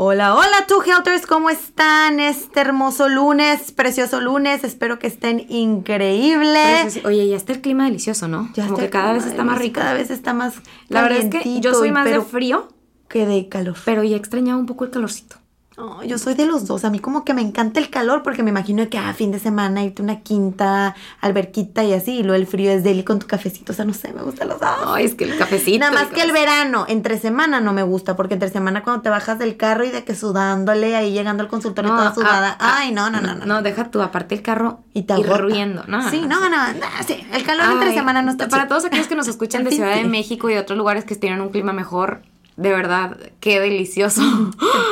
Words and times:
Hola, 0.00 0.36
hola, 0.36 0.64
Two 0.68 0.80
Helters, 0.84 1.26
¿cómo 1.26 1.50
están? 1.50 2.20
Este 2.20 2.60
hermoso 2.60 3.08
lunes, 3.08 3.72
precioso 3.72 4.20
lunes, 4.20 4.62
espero 4.62 5.00
que 5.00 5.08
estén 5.08 5.44
increíbles. 5.48 7.04
Oye, 7.04 7.26
ya 7.26 7.34
está 7.36 7.52
el 7.52 7.60
clima 7.60 7.86
delicioso, 7.86 8.28
¿no? 8.28 8.48
Ya 8.54 8.62
Como 8.66 8.76
está 8.76 8.86
que 8.86 8.90
cada 8.90 9.12
vez 9.14 9.26
está 9.26 9.42
más 9.42 9.58
rico. 9.58 9.80
Cada 9.80 9.94
vez 9.94 10.10
está 10.10 10.34
más 10.34 10.54
La 10.86 11.02
verdad 11.02 11.18
es 11.18 11.42
que 11.42 11.60
yo 11.60 11.74
soy 11.74 11.90
más 11.90 12.04
de 12.04 12.20
frío, 12.20 12.68
que 13.08 13.26
de 13.26 13.48
calor. 13.48 13.74
pero 13.84 14.04
ya 14.04 14.16
extrañaba 14.16 14.60
un 14.60 14.66
poco 14.66 14.84
el 14.84 14.92
calorcito. 14.92 15.37
Oh, 15.80 16.02
yo 16.02 16.18
soy 16.18 16.34
de 16.34 16.44
los 16.44 16.66
dos. 16.66 16.84
A 16.84 16.90
mí 16.90 16.98
como 16.98 17.24
que 17.24 17.34
me 17.34 17.40
encanta 17.40 17.78
el 17.78 17.88
calor 17.88 18.22
porque 18.24 18.42
me 18.42 18.50
imagino 18.50 18.88
que 18.88 18.98
a 18.98 19.14
fin 19.14 19.30
de 19.30 19.38
semana 19.38 19.84
irte 19.84 20.02
a 20.02 20.04
una 20.04 20.20
quinta, 20.22 20.96
alberquita 21.20 21.84
y 21.84 21.92
así. 21.92 22.18
Y 22.18 22.22
luego 22.24 22.34
el 22.34 22.46
frío 22.48 22.70
es 22.72 22.82
deli 22.82 23.04
con 23.04 23.20
tu 23.20 23.26
cafecito. 23.28 23.72
O 23.72 23.74
sea, 23.76 23.84
no 23.84 23.94
sé, 23.94 24.12
me 24.12 24.22
gustan 24.22 24.48
los 24.48 24.58
dos. 24.60 24.68
Ay, 24.86 25.04
es 25.04 25.14
que 25.14 25.24
el 25.24 25.38
cafecito. 25.38 25.78
Nada 25.78 25.92
más 25.92 26.08
el 26.08 26.08
que 26.10 26.22
el 26.22 26.32
verano, 26.32 26.84
entre 26.88 27.16
semana 27.18 27.60
no 27.60 27.72
me 27.72 27.84
gusta, 27.84 28.16
porque 28.16 28.34
entre 28.34 28.48
semana 28.50 28.82
cuando 28.82 29.02
te 29.02 29.08
bajas 29.08 29.38
del 29.38 29.56
carro 29.56 29.84
y 29.84 29.90
de 29.90 30.02
que 30.04 30.16
sudándole, 30.16 30.96
ahí 30.96 31.12
llegando 31.12 31.42
al 31.44 31.48
consultorio 31.48 31.92
No, 31.92 31.96
toda 31.98 32.14
sudada. 32.14 32.56
ah, 32.58 32.72
ah, 32.72 32.74
Ay, 32.78 32.92
no, 32.92 33.08
no, 33.10 33.20
no, 33.20 33.34
no. 33.34 33.46
No, 33.46 33.62
deja 33.62 33.90
tú, 33.90 34.02
aparte 34.02 34.34
el 34.34 34.42
carro 34.42 34.80
Y 34.94 35.02
te 35.02 35.18
hirviendo. 35.18 35.84
No, 35.86 36.10
Sí, 36.10 36.22
no, 36.22 36.40
no, 36.40 36.72
no, 36.72 36.86
sí, 37.06 37.24
el 37.32 37.44
calor 37.44 37.70
entre 37.72 37.90
Ay, 37.90 37.94
semana 37.94 38.22
no 38.22 38.32
está 38.32 38.48
Para 38.48 38.66
todos 38.66 38.84
aquellos 38.84 39.06
que 39.06 39.14
nos 39.14 39.28
escuchan 39.28 39.62
de 39.62 39.70
Ciudad 39.78 39.94
de. 39.94 40.04
México 40.04 40.50
y 40.50 40.54
de 40.54 40.60
otros 40.60 40.76
lugares 40.76 41.04
que 41.04 41.14
tienen 41.14 41.40
un 41.40 41.50
clima 41.50 41.72
mejor, 41.72 42.22
de 42.58 42.70
verdad, 42.70 43.16
qué 43.40 43.60
delicioso. 43.60 44.20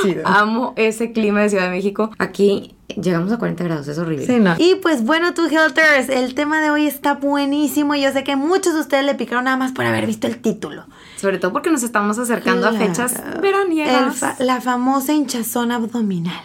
chido. 0.03 0.23
Amo 0.25 0.73
ese 0.77 1.13
clima 1.13 1.43
de 1.43 1.51
Ciudad 1.51 1.65
de 1.65 1.71
México. 1.71 2.11
Aquí 2.19 2.75
llegamos 3.01 3.33
a 3.33 3.39
40 3.39 3.65
grados, 3.65 3.89
es 3.89 3.99
horrible. 3.99 4.25
Sí, 4.25 4.37
no. 4.39 4.55
Y 4.57 4.77
pues 4.77 5.05
bueno, 5.05 5.35
tú 5.35 5.47
Helters, 5.47 6.09
el 6.09 6.35
tema 6.35 6.61
de 6.63 6.71
hoy 6.71 6.87
está 6.87 7.15
buenísimo 7.15 7.95
y 7.95 8.03
yo 8.03 8.13
sé 8.13 8.25
que 8.25 8.37
muchos 8.37 8.73
de 8.75 8.81
ustedes 8.81 9.05
le 9.05 9.15
picaron 9.17 9.45
nada 9.45 9.57
más 9.57 9.73
por 9.73 9.85
haber 9.85 10.07
visto 10.07 10.27
el 10.27 10.39
título. 10.39 10.85
Sobre 11.17 11.39
todo 11.39 11.53
porque 11.53 11.71
nos 11.71 11.83
estamos 11.83 12.19
acercando 12.19 12.69
a 12.69 12.73
fechas 12.73 13.21
veraniegas. 13.43 14.17
Fa- 14.17 14.37
la 14.39 14.61
famosa 14.61 15.13
hinchazón 15.13 15.73
abdominal. 15.73 16.43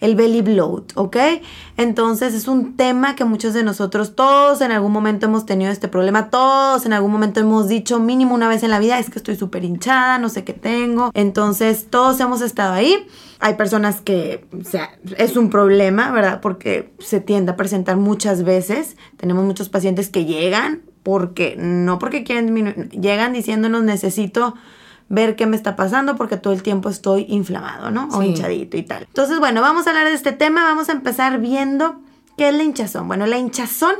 El 0.00 0.14
belly 0.14 0.42
bloat, 0.42 0.92
¿ok? 0.94 1.16
Entonces 1.78 2.34
es 2.34 2.48
un 2.48 2.76
tema 2.76 3.16
que 3.16 3.24
muchos 3.24 3.54
de 3.54 3.62
nosotros, 3.62 4.14
todos 4.14 4.60
en 4.60 4.70
algún 4.70 4.92
momento 4.92 5.26
hemos 5.26 5.46
tenido 5.46 5.70
este 5.70 5.88
problema, 5.88 6.28
todos 6.28 6.84
en 6.84 6.92
algún 6.92 7.10
momento 7.10 7.40
hemos 7.40 7.66
dicho 7.68 7.98
mínimo 7.98 8.34
una 8.34 8.48
vez 8.48 8.62
en 8.62 8.70
la 8.70 8.78
vida, 8.78 8.98
es 8.98 9.08
que 9.08 9.18
estoy 9.18 9.36
súper 9.36 9.64
hinchada, 9.64 10.18
no 10.18 10.28
sé 10.28 10.44
qué 10.44 10.52
tengo. 10.52 11.10
Entonces 11.14 11.86
todos 11.88 12.20
hemos 12.20 12.42
estado 12.42 12.74
ahí. 12.74 13.06
Hay 13.40 13.54
personas 13.54 14.00
que, 14.00 14.46
o 14.58 14.64
sea, 14.64 14.90
es 15.16 15.36
un 15.36 15.50
problema, 15.50 16.10
¿verdad? 16.10 16.40
Porque 16.40 16.92
se 16.98 17.20
tiende 17.20 17.52
a 17.52 17.56
presentar 17.56 17.96
muchas 17.96 18.44
veces. 18.44 18.96
Tenemos 19.16 19.44
muchos 19.44 19.68
pacientes 19.68 20.08
que 20.08 20.24
llegan 20.24 20.82
porque, 21.02 21.54
no 21.56 21.98
porque 21.98 22.24
quieren 22.24 22.46
disminuir, 22.46 22.90
llegan 22.90 23.32
diciéndonos 23.32 23.82
necesito 23.82 24.54
ver 25.08 25.36
qué 25.36 25.46
me 25.46 25.56
está 25.56 25.76
pasando 25.76 26.16
porque 26.16 26.36
todo 26.36 26.52
el 26.52 26.62
tiempo 26.62 26.88
estoy 26.88 27.26
inflamado, 27.28 27.90
¿no? 27.90 28.08
O 28.12 28.20
Sí. 28.22 28.28
hinchadito 28.28 28.76
y 28.76 28.82
tal. 28.82 29.04
Entonces, 29.04 29.38
bueno, 29.38 29.60
vamos 29.60 29.86
a 29.86 29.90
hablar 29.90 30.06
de 30.06 30.14
este 30.14 30.32
tema, 30.32 30.64
vamos 30.64 30.88
a 30.88 30.92
empezar 30.92 31.40
viendo 31.40 32.00
qué 32.36 32.48
es 32.48 32.54
la 32.54 32.64
hinchazón. 32.64 33.06
Bueno, 33.08 33.26
la 33.26 33.38
hinchazón 33.38 33.94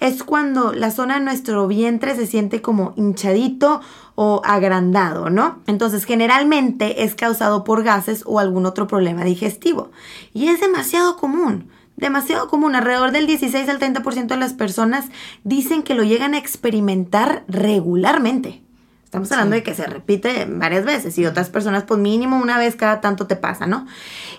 es 0.00 0.22
cuando 0.24 0.72
la 0.72 0.90
zona 0.90 1.14
de 1.14 1.24
nuestro 1.24 1.66
vientre 1.68 2.14
se 2.16 2.26
siente 2.26 2.60
como 2.60 2.92
hinchadito 2.96 3.80
o 4.14 4.42
agrandado, 4.44 5.30
¿no? 5.30 5.58
Entonces, 5.66 6.04
generalmente 6.04 7.04
es 7.04 7.14
causado 7.14 7.64
por 7.64 7.82
gases 7.82 8.22
o 8.26 8.38
algún 8.38 8.66
otro 8.66 8.86
problema 8.86 9.24
digestivo. 9.24 9.90
Y 10.32 10.48
es 10.48 10.60
demasiado 10.60 11.16
común. 11.16 11.70
Demasiado 11.96 12.48
común, 12.48 12.74
alrededor 12.74 13.10
del 13.12 13.26
16 13.26 13.68
al 13.70 13.78
30% 13.78 14.34
de 14.34 14.40
las 14.40 14.52
personas 14.52 15.06
dicen 15.44 15.82
que 15.82 15.94
lo 15.94 16.02
llegan 16.04 16.34
a 16.34 16.38
experimentar 16.38 17.44
regularmente. 17.48 18.62
Estamos 19.06 19.30
hablando 19.32 19.54
Sí. 19.54 19.60
de 19.60 19.62
que 19.62 19.74
se 19.74 19.86
repite 19.86 20.46
varias 20.50 20.84
veces 20.84 21.16
y 21.16 21.24
otras 21.24 21.48
personas 21.48 21.84
pues 21.84 21.98
mínimo 22.00 22.36
una 22.36 22.58
vez 22.58 22.74
cada 22.76 23.00
tanto 23.00 23.26
te 23.26 23.36
pasa, 23.36 23.66
¿no? 23.66 23.86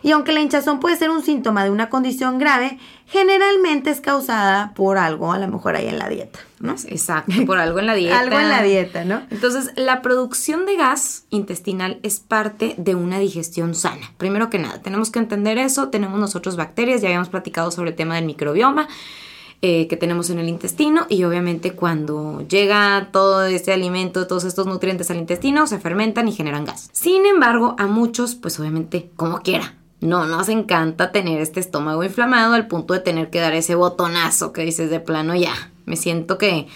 Y 0.04 0.12
aunque 0.12 0.34
la 0.34 0.42
hinchazón 0.42 0.80
puede 0.80 0.98
ser 0.98 1.10
un 1.10 1.24
síntoma 1.24 1.64
de 1.64 1.70
una 1.72 1.90
condición 1.90 2.38
grave, 2.38 2.78
generalmente 3.08 3.90
es 3.90 4.02
causada 4.02 4.74
por 4.76 4.98
algo, 4.98 5.32
a 5.32 5.40
lo 5.40 5.48
mejor 5.48 5.76
ahí 5.76 5.88
en 5.88 5.98
la 5.98 6.10
dieta, 6.10 6.40
¿no? 6.60 6.74
Exacto, 6.88 7.34
por 7.46 7.58
algo 7.60 7.80
en 7.80 7.88
la 7.88 7.96
dieta. 7.96 8.20
Algo 8.20 8.38
en 8.38 8.50
la 8.50 8.62
dieta, 8.62 9.06
¿no? 9.06 9.22
Entonces, 9.32 9.72
la 9.78 10.02
producción 10.02 10.66
de 10.66 10.76
gas 10.76 11.26
intestinal 11.30 12.00
es 12.04 12.20
parte 12.20 12.76
de 12.78 12.94
una 12.94 13.20
digestión 13.20 13.74
sana. 13.74 14.12
Primero 14.18 14.50
que 14.50 14.60
nada, 14.60 14.82
tenemos 14.82 15.10
que 15.12 15.20
entender 15.20 15.58
eso. 15.58 15.90
Tenemos 15.90 16.20
nosotros 16.20 16.58
bacterias, 16.58 17.02
ya 17.02 17.08
habíamos 17.08 17.30
platicado 17.30 17.72
sobre 17.72 17.92
el 17.92 17.96
tema 17.96 18.16
del 18.16 18.26
microbioma 18.26 18.88
eh, 19.64 19.88
que 19.88 19.98
tenemos 19.98 20.30
en 20.30 20.38
el 20.38 20.50
intestino 20.50 21.08
y 21.10 21.24
obviamente 21.24 21.72
cuando 21.72 22.46
llega 22.48 23.10
todo 23.12 23.44
este 23.46 23.74
alimento, 23.74 24.28
todos 24.28 24.44
estos 24.44 24.68
nutrientes 24.68 25.10
al 25.10 25.18
intestino, 25.18 25.66
se 25.66 25.80
fermentan 25.80 26.28
y 26.28 26.32
generan 26.32 26.66
gas. 26.66 26.90
Sin 26.94 27.26
embargo, 27.26 27.76
a 27.80 27.88
muchos, 27.88 28.36
pues 28.36 28.60
obviamente, 28.60 29.10
como 29.16 29.40
quiera. 29.40 29.76
No 30.00 30.28
nos 30.28 30.48
encanta 30.50 31.12
tener 31.12 31.42
este 31.42 31.60
estómago 31.60 32.04
inflamado 32.04 32.54
al 32.54 32.68
punto 32.68 32.94
de 32.94 33.00
tener 33.00 33.32
que 33.32 33.40
dar 33.40 33.56
ese 33.56 33.74
botonazo 33.74 34.54
que 34.54 34.62
dices 34.62 34.92
de 34.92 35.00
plano 35.00 35.36
ya. 35.36 35.72
Me 35.86 35.96
siento 35.96 36.38
que 36.38 36.68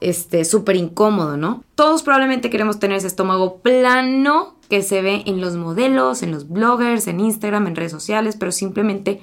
este, 0.00 0.44
súper 0.44 0.76
incómodo, 0.76 1.38
¿no? 1.38 1.64
Todos 1.74 2.02
probablemente 2.02 2.50
queremos 2.50 2.78
tener 2.78 2.98
ese 2.98 3.06
estómago 3.06 3.58
plano 3.62 4.56
que 4.68 4.82
se 4.82 5.00
ve 5.00 5.22
en 5.24 5.40
los 5.40 5.56
modelos, 5.56 6.22
en 6.22 6.30
los 6.30 6.48
bloggers, 6.48 7.06
en 7.06 7.20
Instagram, 7.20 7.68
en 7.68 7.76
redes 7.76 7.92
sociales, 7.92 8.36
pero 8.38 8.52
simplemente 8.52 9.20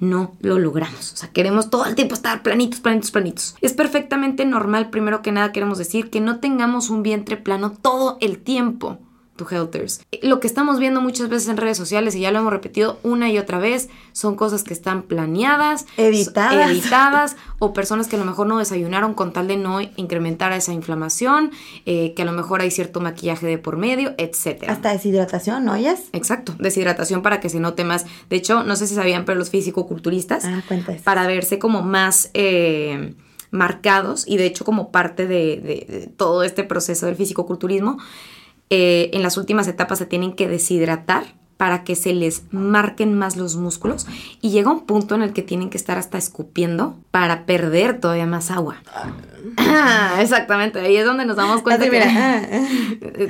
no 0.00 0.36
lo 0.40 0.58
logramos. 0.58 1.12
O 1.12 1.16
sea, 1.16 1.30
queremos 1.30 1.70
todo 1.70 1.86
el 1.86 1.94
tiempo 1.94 2.14
estar 2.14 2.42
planitos, 2.42 2.80
planitos, 2.80 3.10
planitos. 3.10 3.54
Es 3.60 3.74
perfectamente 3.74 4.44
normal, 4.44 4.90
primero 4.90 5.22
que 5.22 5.32
nada, 5.32 5.52
queremos 5.52 5.78
decir 5.78 6.10
que 6.10 6.20
no 6.20 6.40
tengamos 6.40 6.90
un 6.90 7.02
vientre 7.02 7.36
plano 7.36 7.70
todo 7.70 8.18
el 8.20 8.38
tiempo. 8.38 8.98
To 9.40 9.46
Helters. 9.50 10.00
Lo 10.22 10.38
que 10.40 10.46
estamos 10.46 10.78
viendo 10.78 11.00
muchas 11.00 11.28
veces 11.28 11.48
en 11.48 11.56
redes 11.56 11.76
sociales, 11.76 12.14
y 12.14 12.20
ya 12.20 12.30
lo 12.30 12.38
hemos 12.40 12.52
repetido 12.52 12.98
una 13.02 13.30
y 13.30 13.38
otra 13.38 13.58
vez, 13.58 13.88
son 14.12 14.36
cosas 14.36 14.62
que 14.62 14.74
están 14.74 15.02
planeadas, 15.02 15.86
Editadas. 15.96 16.70
editadas 16.70 17.36
o 17.58 17.72
personas 17.72 18.06
que 18.08 18.16
a 18.16 18.18
lo 18.18 18.24
mejor 18.24 18.46
no 18.46 18.58
desayunaron 18.58 19.14
con 19.14 19.32
tal 19.32 19.48
de 19.48 19.56
no 19.56 19.80
incrementar 19.80 20.52
esa 20.52 20.72
inflamación, 20.72 21.50
eh, 21.86 22.12
que 22.14 22.22
a 22.22 22.24
lo 22.24 22.32
mejor 22.32 22.60
hay 22.60 22.70
cierto 22.70 23.00
maquillaje 23.00 23.46
de 23.46 23.58
por 23.58 23.76
medio, 23.76 24.14
etcétera. 24.18 24.72
Hasta 24.72 24.92
deshidratación, 24.92 25.64
¿no 25.64 25.72
oyes? 25.72 26.08
Exacto, 26.12 26.54
deshidratación 26.58 27.22
para 27.22 27.40
que 27.40 27.48
se 27.48 27.60
note 27.60 27.84
más. 27.84 28.04
De 28.28 28.36
hecho, 28.36 28.62
no 28.64 28.76
sé 28.76 28.86
si 28.86 28.94
sabían, 28.94 29.24
pero 29.24 29.38
los 29.38 29.50
fisicoculturistas, 29.50 30.44
Ah, 30.44 30.62
para 31.04 31.26
verse 31.26 31.58
como 31.58 31.82
más 31.82 32.30
eh, 32.34 33.14
marcados 33.50 34.24
y 34.28 34.36
de 34.36 34.46
hecho 34.46 34.64
como 34.64 34.90
parte 34.92 35.26
de, 35.26 35.56
de- 35.60 35.86
de 36.00 36.06
todo 36.06 36.42
este 36.44 36.62
proceso 36.64 37.06
del 37.06 37.16
fisicoculturismo, 37.16 37.98
eh, 38.70 39.10
en 39.12 39.22
las 39.22 39.36
últimas 39.36 39.68
etapas 39.68 39.98
se 39.98 40.06
tienen 40.06 40.32
que 40.32 40.48
deshidratar 40.48 41.34
para 41.56 41.84
que 41.84 41.94
se 41.94 42.14
les 42.14 42.44
marquen 42.52 43.18
más 43.18 43.36
los 43.36 43.56
músculos 43.56 44.06
y 44.40 44.48
llega 44.48 44.70
un 44.70 44.86
punto 44.86 45.14
en 45.14 45.20
el 45.20 45.34
que 45.34 45.42
tienen 45.42 45.68
que 45.68 45.76
estar 45.76 45.98
hasta 45.98 46.16
escupiendo 46.16 46.96
para 47.10 47.44
perder 47.44 47.98
todavía 47.98 48.26
más 48.26 48.50
agua. 48.50 48.76
Ah, 49.56 50.18
exactamente, 50.20 50.80
ahí 50.80 50.96
es 50.96 51.04
donde 51.04 51.24
nos 51.24 51.36
damos 51.36 51.62
cuenta 51.62 51.84
que 51.84 51.90
mira, 51.90 52.06
ah, 52.14 52.42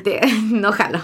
Te- 0.03 0.21
no 0.51 0.73
jalo. 0.73 1.01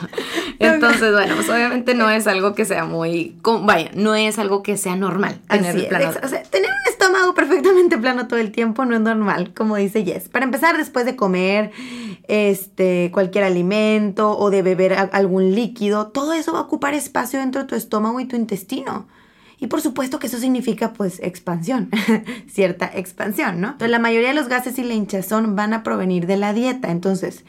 Entonces, 0.58 1.12
bueno, 1.12 1.36
pues 1.36 1.48
obviamente 1.48 1.94
no 1.94 2.10
es 2.10 2.26
algo 2.26 2.54
que 2.54 2.64
sea 2.64 2.84
muy, 2.84 3.36
vaya, 3.62 3.90
no 3.94 4.14
es 4.14 4.38
algo 4.38 4.62
que 4.62 4.76
sea 4.76 4.96
normal 4.96 5.38
tener 5.48 5.76
es, 5.76 5.84
plano. 5.84 6.10
o 6.22 6.28
sea, 6.28 6.42
tener 6.42 6.68
un 6.70 6.90
estómago 6.92 7.34
perfectamente 7.34 7.96
plano 7.98 8.26
todo 8.26 8.40
el 8.40 8.50
tiempo 8.52 8.84
no 8.84 8.94
es 8.94 9.00
normal, 9.00 9.52
como 9.54 9.76
dice 9.76 10.04
Jess. 10.04 10.28
Para 10.28 10.44
empezar, 10.44 10.76
después 10.76 11.06
de 11.06 11.14
comer 11.16 11.70
este, 12.28 13.10
cualquier 13.12 13.44
alimento 13.44 14.36
o 14.36 14.50
de 14.50 14.62
beber 14.62 14.94
algún 15.12 15.54
líquido, 15.54 16.08
todo 16.08 16.32
eso 16.32 16.52
va 16.52 16.58
a 16.60 16.62
ocupar 16.62 16.94
espacio 16.94 17.38
dentro 17.40 17.62
de 17.62 17.68
tu 17.68 17.74
estómago 17.74 18.18
y 18.20 18.24
tu 18.26 18.36
intestino. 18.36 19.06
Y 19.58 19.68
por 19.68 19.80
supuesto 19.80 20.18
que 20.18 20.26
eso 20.26 20.38
significa 20.38 20.92
pues 20.92 21.18
expansión, 21.22 21.90
cierta 22.48 22.90
expansión, 22.94 23.60
¿no? 23.60 23.68
Entonces 23.68 23.90
la 23.90 23.98
mayoría 23.98 24.28
de 24.28 24.34
los 24.34 24.48
gases 24.48 24.78
y 24.78 24.84
la 24.84 24.94
hinchazón 24.94 25.56
van 25.56 25.72
a 25.72 25.82
provenir 25.82 26.26
de 26.26 26.36
la 26.36 26.52
dieta. 26.52 26.90
Entonces, 26.90 27.44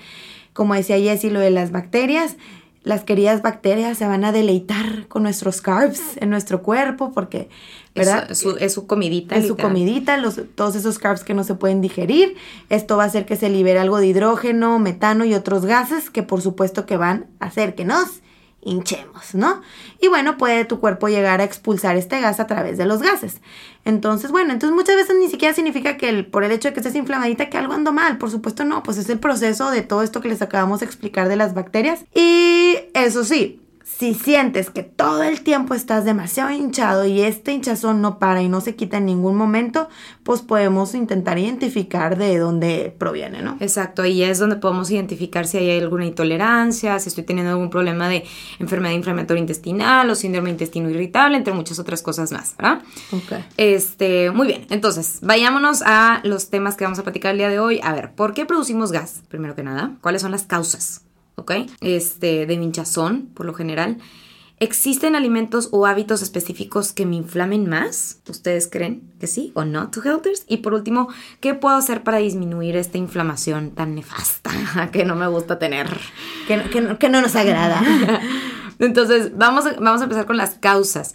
como 0.54 0.74
decía 0.74 0.98
Jessie, 0.98 1.32
lo 1.32 1.40
de 1.40 1.52
las 1.52 1.72
bacterias, 1.72 2.38
las 2.84 3.04
queridas 3.04 3.42
bacterias 3.42 3.98
se 3.98 4.08
van 4.08 4.24
a 4.24 4.32
deleitar 4.32 5.10
con 5.10 5.24
nuestros 5.24 5.60
carbs 5.60 6.02
en 6.16 6.30
nuestro 6.30 6.64
cuerpo 6.64 7.12
porque, 7.12 7.50
¿verdad? 7.94 8.32
Es, 8.32 8.38
su, 8.38 8.52
es 8.52 8.74
su 8.74 8.88
comidita. 8.88 9.36
Es 9.36 9.48
su 9.48 9.58
comidita, 9.58 10.16
los, 10.16 10.40
todos 10.56 10.76
esos 10.76 10.98
carbs 10.98 11.26
que 11.26 11.34
no 11.34 11.44
se 11.44 11.56
pueden 11.56 11.82
digerir. 11.82 12.38
Esto 12.70 12.96
va 12.96 13.04
a 13.04 13.08
hacer 13.08 13.26
que 13.26 13.36
se 13.36 13.50
libere 13.50 13.80
algo 13.80 13.98
de 13.98 14.08
hidrógeno, 14.08 14.80
metano 14.80 15.26
y 15.26 15.34
otros 15.34 15.66
gases 15.66 16.10
que 16.10 16.24
por 16.24 16.42
supuesto 16.42 16.86
que 16.86 16.96
van 16.96 17.26
a 17.42 17.48
hacer 17.48 17.76
que 17.76 17.84
nos 17.84 18.22
hinchemos, 18.62 19.34
¿no? 19.34 19.62
Y 20.02 20.08
bueno, 20.08 20.38
puede 20.38 20.66
tu 20.66 20.80
cuerpo 20.80 21.08
llegar 21.08 21.42
a 21.42 21.44
expulsar 21.44 21.96
este 21.96 22.20
gas 22.20 22.40
a 22.40 22.48
través 22.48 22.78
de 22.78 22.86
los 22.86 23.02
gases. 23.02 23.40
Entonces, 23.86 24.32
bueno, 24.32 24.52
entonces 24.52 24.76
muchas 24.76 24.96
veces 24.96 25.16
ni 25.18 25.30
siquiera 25.30 25.54
significa 25.54 25.98
que 25.98 26.10
el, 26.10 26.26
por 26.26 26.44
el 26.44 26.52
hecho 26.52 26.68
de 26.68 26.74
que 26.74 26.82
estés 26.82 26.96
inflamadita 26.96 27.50
que 27.50 27.58
algo 27.58 27.74
ando 27.74 27.94
mal, 27.94 28.18
por 28.18 28.30
supuesto 28.30 28.66
no, 28.66 28.84
pues 28.84 28.98
es 28.98 29.10
el 29.10 29.20
proceso 29.20 29.72
de 29.72 29.82
todo 29.82 30.04
esto 30.04 30.22
que 30.22 30.30
les 30.30 30.42
acabamos 30.42 30.82
de 30.82 30.86
explicar 30.86 31.30
de 31.30 31.38
las 31.38 31.54
bacterias. 31.54 32.04
Y 32.14 32.76
eso 32.94 33.24
sí, 33.24 33.62
si 33.98 34.14
sientes 34.14 34.70
que 34.70 34.84
todo 34.84 35.24
el 35.24 35.42
tiempo 35.42 35.74
estás 35.74 36.06
demasiado 36.06 36.52
hinchado 36.52 37.06
y 37.06 37.22
este 37.22 37.54
hinchazón 37.54 38.02
no 38.02 38.20
para 38.20 38.44
y 38.44 38.50
no 38.50 38.62
se 38.62 38.76
quita 38.76 38.98
en 38.98 39.06
ningún 39.06 39.36
momento, 39.36 39.88
pues 40.24 40.42
podemos 40.42 40.94
intentar 40.94 41.40
identificar 41.40 42.18
de 42.18 42.38
dónde 42.38 42.94
proviene, 42.98 43.42
¿no? 43.42 43.58
Exacto, 43.60 44.06
y 44.06 44.22
es 44.24 44.40
donde 44.40 44.58
podemos 44.58 44.92
identificar 44.92 45.48
si 45.48 45.58
hay 45.58 45.80
alguna 45.80 46.06
intolerancia, 46.06 47.00
si 47.00 47.10
estoy 47.10 47.24
teniendo 47.24 47.52
algún 47.52 47.70
problema 47.70 48.10
de 48.10 48.26
enfermedad 48.60 48.94
inflamatoria 48.94 49.42
intestinal 49.42 50.10
o 50.10 50.16
síndrome 50.16 50.50
intestino 50.50 50.90
irritable, 50.90 51.38
entre 51.38 51.54
muchas 51.54 51.80
otras 51.80 52.02
cosas 52.02 52.32
más, 52.32 52.56
¿verdad? 52.58 52.82
Ok. 53.14 53.46
Este, 53.56 54.32
muy 54.32 54.48
bien, 54.48 54.68
entonces, 54.70 55.20
vayámonos 55.22 55.82
a 55.84 56.20
los 56.24 56.50
temas 56.50 56.76
que 56.76 56.84
vamos 56.84 57.00
a 57.00 57.04
platicar 57.04 57.32
el 57.32 57.38
día 57.38 57.50
de 57.50 57.60
hoy. 57.60 57.80
A 57.82 57.94
ver, 57.94 58.12
¿por 58.12 58.34
qué 58.34 58.46
producimos 58.46 58.92
gas? 58.92 59.24
Primero 59.30 59.56
que 59.56 59.64
nada, 59.64 59.94
¿cuáles 60.02 60.22
son 60.22 60.32
las 60.32 60.44
causas? 60.44 61.07
¿Ok? 61.38 61.52
Este, 61.82 62.46
de 62.46 62.54
hinchazón, 62.56 63.28
por 63.34 63.46
lo 63.46 63.54
general. 63.54 63.98
¿Existen 64.60 65.16
alimentos 65.16 65.70
o 65.72 65.86
hábitos 65.86 66.24
específicos 66.24 66.92
que 66.92 67.06
me 67.06 67.16
inflamen 67.16 67.70
más? 67.70 68.22
¿Ustedes 68.28 68.68
creen 68.72 69.04
que 69.20 69.28
sí 69.28 69.52
o 69.54 69.64
no, 69.66 69.92
to 69.92 70.02
helpers? 70.04 70.46
Y 70.48 70.58
por 70.58 70.74
último, 70.74 71.10
¿qué 71.42 71.54
puedo 71.54 71.76
hacer 71.76 72.02
para 72.04 72.18
disminuir 72.18 72.76
esta 72.76 72.98
inflamación 72.98 73.72
tan 73.76 73.94
nefasta 73.94 74.50
que 74.92 75.06
no 75.06 75.16
me 75.16 75.28
gusta 75.28 75.60
tener? 75.60 75.88
Que, 76.48 76.58
no- 76.58 76.70
que 76.72 76.82
no- 76.82 76.98
que 76.98 77.10
no 77.10 77.22
nos 77.22 77.36
agrada. 77.36 77.84
Entonces, 78.80 79.38
vamos 79.38 79.66
a, 79.68 79.74
vamos 79.74 80.02
a 80.02 80.06
empezar 80.06 80.26
con 80.26 80.38
las 80.38 80.56
causas. 80.56 81.14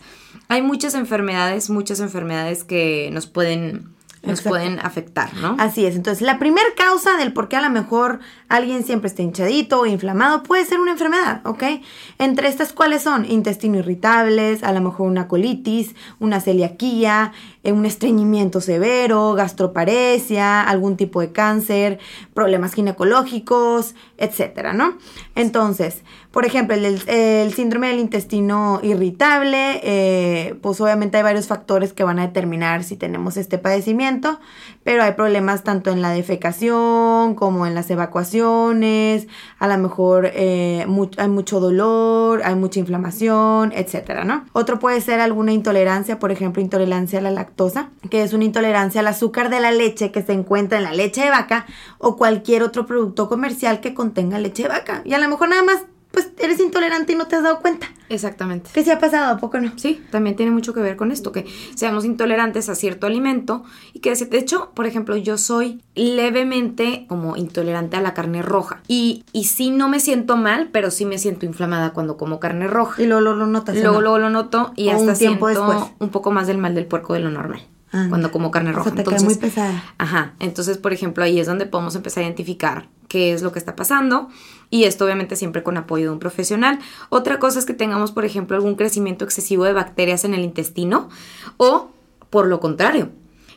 Hay 0.48 0.62
muchas 0.62 0.94
enfermedades, 0.94 1.68
muchas 1.68 1.98
enfermedades 1.98 2.62
que 2.62 3.10
nos 3.12 3.26
pueden, 3.26 3.88
nos 4.22 4.38
Exacto. 4.38 4.50
pueden 4.50 4.78
afectar, 4.78 5.34
¿no? 5.34 5.56
Así 5.58 5.84
es. 5.84 5.96
Entonces, 5.96 6.22
la 6.22 6.38
primera 6.38 6.66
causa 6.76 7.16
del 7.16 7.32
por 7.32 7.48
qué 7.48 7.56
a 7.56 7.60
lo 7.60 7.70
mejor 7.70 8.20
alguien 8.48 8.84
siempre 8.84 9.08
está 9.08 9.22
hinchadito 9.22 9.80
o 9.80 9.86
inflamado 9.86 10.44
puede 10.44 10.64
ser 10.64 10.78
una 10.78 10.92
enfermedad, 10.92 11.40
¿ok? 11.44 11.64
Entre 12.18 12.46
estas, 12.46 12.72
¿cuáles 12.72 13.02
son? 13.02 13.28
Intestino 13.28 13.78
irritables, 13.78 14.62
a 14.62 14.72
lo 14.72 14.80
mejor 14.80 15.08
una 15.08 15.26
colitis, 15.26 15.96
una 16.20 16.40
celiaquía, 16.40 17.32
eh, 17.64 17.72
un 17.72 17.84
estreñimiento 17.84 18.60
severo, 18.60 19.32
gastroparesia, 19.34 20.62
algún 20.62 20.96
tipo 20.96 21.20
de 21.20 21.32
cáncer, 21.32 21.98
problemas 22.32 22.74
ginecológicos, 22.74 23.96
etcétera, 24.18 24.72
¿no? 24.72 24.98
Entonces, 25.34 26.02
por 26.32 26.46
ejemplo, 26.46 26.74
el, 26.74 27.52
síndrome 27.52 27.88
del 27.88 27.98
intestino 27.98 28.80
irritable, 28.82 29.80
eh, 29.82 30.54
pues 30.62 30.80
obviamente 30.80 31.18
hay 31.18 31.22
varios 31.22 31.46
factores 31.46 31.92
que 31.92 32.04
van 32.04 32.18
a 32.18 32.26
determinar 32.26 32.84
si 32.84 32.96
tenemos 32.96 33.36
este 33.36 33.58
padecimiento, 33.58 34.40
pero 34.82 35.02
hay 35.02 35.12
problemas 35.12 35.62
tanto 35.62 35.90
en 35.90 36.00
la 36.00 36.10
defecación 36.10 37.34
como 37.34 37.66
en 37.66 37.74
las 37.74 37.90
evacuaciones, 37.90 39.28
a 39.58 39.68
lo 39.68 39.76
mejor 39.76 40.30
eh, 40.32 40.86
hay 41.18 41.28
mucho 41.28 41.60
dolor, 41.60 42.42
hay 42.44 42.54
mucha 42.54 42.80
inflamación, 42.80 43.72
etcétera, 43.74 44.24
¿no? 44.24 44.46
Otro 44.54 44.78
puede 44.78 45.02
ser 45.02 45.20
alguna 45.20 45.52
intolerancia, 45.52 46.18
por 46.18 46.32
ejemplo, 46.32 46.62
intolerancia 46.62 47.18
a 47.18 47.22
la 47.22 47.30
lactosa, 47.30 47.90
que 48.10 48.22
es 48.22 48.32
una 48.32 48.44
intolerancia 48.44 49.02
al 49.02 49.08
azúcar 49.08 49.50
de 49.50 49.60
la 49.60 49.70
leche 49.70 50.10
que 50.10 50.22
se 50.22 50.32
encuentra 50.32 50.78
en 50.78 50.84
la 50.84 50.92
leche 50.92 51.22
de 51.22 51.30
vaca 51.30 51.66
o 51.98 52.16
cualquier 52.16 52.62
otro 52.62 52.86
producto 52.86 53.28
comercial 53.28 53.80
que 53.80 53.92
contenga 53.92 54.38
leche 54.38 54.62
de 54.62 54.70
vaca. 54.70 55.02
Y 55.04 55.12
a 55.12 55.18
lo 55.18 55.28
mejor 55.28 55.50
nada 55.50 55.62
más, 55.62 55.84
pues 56.12 56.30
eres 56.38 56.60
intolerante 56.60 57.12
y 57.12 57.16
no 57.16 57.26
te 57.26 57.36
has 57.36 57.42
dado 57.42 57.60
cuenta. 57.60 57.88
Exactamente. 58.08 58.70
¿Qué 58.74 58.84
se 58.84 58.92
ha 58.92 58.98
pasado? 58.98 59.32
¿A 59.34 59.38
poco 59.38 59.58
no? 59.58 59.72
Sí, 59.76 60.02
también 60.10 60.36
tiene 60.36 60.52
mucho 60.52 60.74
que 60.74 60.80
ver 60.80 60.96
con 60.96 61.10
esto, 61.10 61.32
que 61.32 61.46
seamos 61.74 62.04
intolerantes 62.04 62.68
a 62.68 62.74
cierto 62.74 63.06
alimento 63.06 63.64
y 63.94 64.00
que 64.00 64.14
de 64.14 64.38
hecho, 64.38 64.70
por 64.74 64.86
ejemplo, 64.86 65.16
yo 65.16 65.38
soy 65.38 65.80
levemente 65.94 67.06
como 67.08 67.36
intolerante 67.36 67.96
a 67.96 68.00
la 68.00 68.14
carne 68.14 68.42
roja 68.42 68.80
y, 68.88 69.24
y 69.32 69.44
sí 69.44 69.70
no 69.70 69.88
me 69.88 69.98
siento 70.00 70.36
mal, 70.36 70.68
pero 70.72 70.90
sí 70.90 71.04
me 71.04 71.18
siento 71.18 71.46
inflamada 71.46 71.92
cuando 71.92 72.16
como 72.16 72.38
carne 72.40 72.66
roja. 72.68 73.00
Y 73.02 73.06
luego 73.06 73.20
lo, 73.22 73.34
lo 73.34 73.46
notas. 73.46 73.76
¿o 73.76 73.80
Luego, 73.80 73.94
no? 73.96 74.00
luego 74.02 74.18
lo 74.18 74.30
noto 74.30 74.72
y 74.76 74.88
O 74.88 74.92
hasta 74.92 75.12
un 75.12 75.18
tiempo 75.18 75.48
siento 75.48 75.68
después. 75.70 75.90
un 75.98 76.08
poco 76.10 76.30
más 76.30 76.46
del 76.46 76.58
mal 76.58 76.74
del 76.74 76.86
puerco 76.86 77.14
de 77.14 77.20
lo 77.20 77.30
normal. 77.30 77.62
Anda. 77.90 78.08
Cuando 78.08 78.30
como 78.32 78.50
carne 78.50 78.70
O 78.70 78.74
roja. 78.74 78.90
sea, 78.90 79.04
te 79.04 79.10
cae 79.10 79.20
muy 79.20 79.34
pesada. 79.34 79.82
Ajá, 79.98 80.32
entonces 80.40 80.78
por 80.78 80.92
ejemplo 80.92 81.24
ahí 81.24 81.38
es 81.40 81.46
donde 81.46 81.66
podemos 81.66 81.94
empezar 81.94 82.22
a 82.22 82.26
identificar 82.26 82.88
qué 83.08 83.34
es 83.34 83.42
lo 83.42 83.52
que 83.52 83.58
está 83.58 83.76
pasando 83.76 84.28
y 84.72 84.84
esto 84.84 85.04
obviamente 85.04 85.36
siempre 85.36 85.62
con 85.62 85.76
apoyo 85.76 86.06
de 86.06 86.10
un 86.10 86.18
profesional. 86.18 86.80
Otra 87.10 87.38
cosa 87.38 87.58
es 87.60 87.66
que 87.66 87.74
tengamos 87.74 88.10
por 88.10 88.24
ejemplo 88.24 88.56
algún 88.56 88.74
crecimiento 88.74 89.24
excesivo 89.24 89.64
de 89.64 89.74
bacterias 89.74 90.24
en 90.24 90.32
el 90.34 90.40
intestino 90.42 91.10
o 91.58 91.90
por 92.30 92.46
lo 92.46 92.58
contrario, 92.58 93.10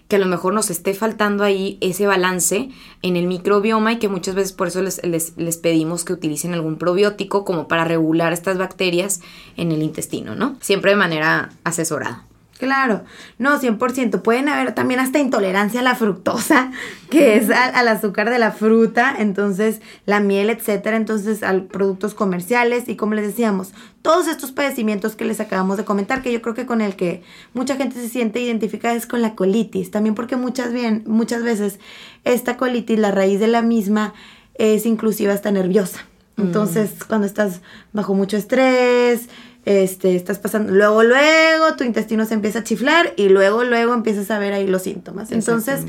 que 0.10 0.18
a 0.18 0.20
lo 0.20 0.26
mejor 0.26 0.54
nos 0.54 0.70
esté 0.70 0.94
faltando 0.94 1.44
ahí 1.46 1.78
ese 1.82 2.06
balance 2.06 2.70
en 3.02 3.16
el 3.16 3.26
microbioma 3.28 3.94
y 3.94 3.98
que 4.00 4.10
muchas 4.10 4.36
veces 4.36 4.52
por 4.52 4.68
eso 4.68 4.82
les, 4.82 5.02
les- 5.04 5.34
les 5.38 5.58
pedimos 5.58 6.04
que 6.04 6.14
utilicen 6.14 6.54
algún 6.54 6.76
probiótico 6.78 7.46
como 7.46 7.68
para 7.70 7.86
regular 7.86 8.34
estas 8.34 8.58
bacterias 8.58 9.22
en 9.56 9.72
el 9.72 9.82
intestino, 9.82 10.36
¿no? 10.36 10.58
Siempre 10.62 10.92
de 10.92 10.98
manera 10.98 11.50
asesorada. 11.64 12.26
Claro, 12.58 13.04
no, 13.38 13.60
100%. 13.60 14.22
Pueden 14.22 14.48
haber 14.48 14.74
también 14.74 15.02
hasta 15.02 15.20
intolerancia 15.20 15.82
a 15.82 15.84
la 15.84 15.96
fructosa, 15.96 16.72
que 17.10 17.36
es 17.36 17.50
al, 17.50 17.76
al 17.76 17.88
azúcar 17.90 18.30
de 18.30 18.40
la 18.40 18.52
fruta, 18.52 19.14
entonces 19.18 19.82
la 20.06 20.22
miel, 20.22 20.50
etcétera, 20.50 20.96
entonces 20.96 21.44
a 21.44 21.54
productos 21.64 22.14
comerciales 22.14 22.88
y 22.88 22.96
como 22.96 23.14
les 23.14 23.28
decíamos, 23.28 23.74
todos 24.02 24.28
estos 24.28 24.54
padecimientos 24.54 25.16
que 25.16 25.26
les 25.26 25.42
acabamos 25.42 25.78
de 25.78 25.84
comentar, 25.84 26.22
que 26.22 26.32
yo 26.32 26.42
creo 26.42 26.56
que 26.56 26.66
con 26.66 26.80
el 26.80 26.96
que 26.96 27.24
mucha 27.54 27.76
gente 27.76 27.96
se 27.96 28.08
siente 28.08 28.40
identificada 28.40 28.96
es 28.96 29.06
con 29.06 29.22
la 29.22 29.36
colitis, 29.36 29.92
también 29.92 30.16
porque 30.16 30.38
muchas, 30.38 30.72
bien, 30.72 31.04
muchas 31.08 31.44
veces 31.44 31.80
esta 32.24 32.56
colitis, 32.56 33.00
la 33.00 33.12
raíz 33.12 33.40
de 33.42 33.48
la 33.48 33.64
misma 33.64 34.14
es 34.54 34.86
inclusive 34.86 35.34
hasta 35.34 35.52
nerviosa. 35.52 36.06
Entonces, 36.38 36.92
cuando 37.08 37.26
estás 37.26 37.62
bajo 37.94 38.14
mucho 38.14 38.36
estrés, 38.36 39.30
este, 39.66 40.16
estás 40.16 40.40
pasando, 40.40 40.72
luego, 40.72 41.04
luego 41.04 41.76
tu 41.76 41.84
intestino 41.84 42.26
se 42.26 42.36
empieza 42.36 42.60
a 42.60 42.64
chiflar 42.64 43.14
y 43.18 43.30
luego, 43.30 43.64
luego 43.64 43.94
empiezas 43.94 44.30
a 44.32 44.40
ver 44.40 44.54
ahí 44.54 44.68
los 44.68 44.84
síntomas. 44.84 45.32
Entonces, 45.32 45.82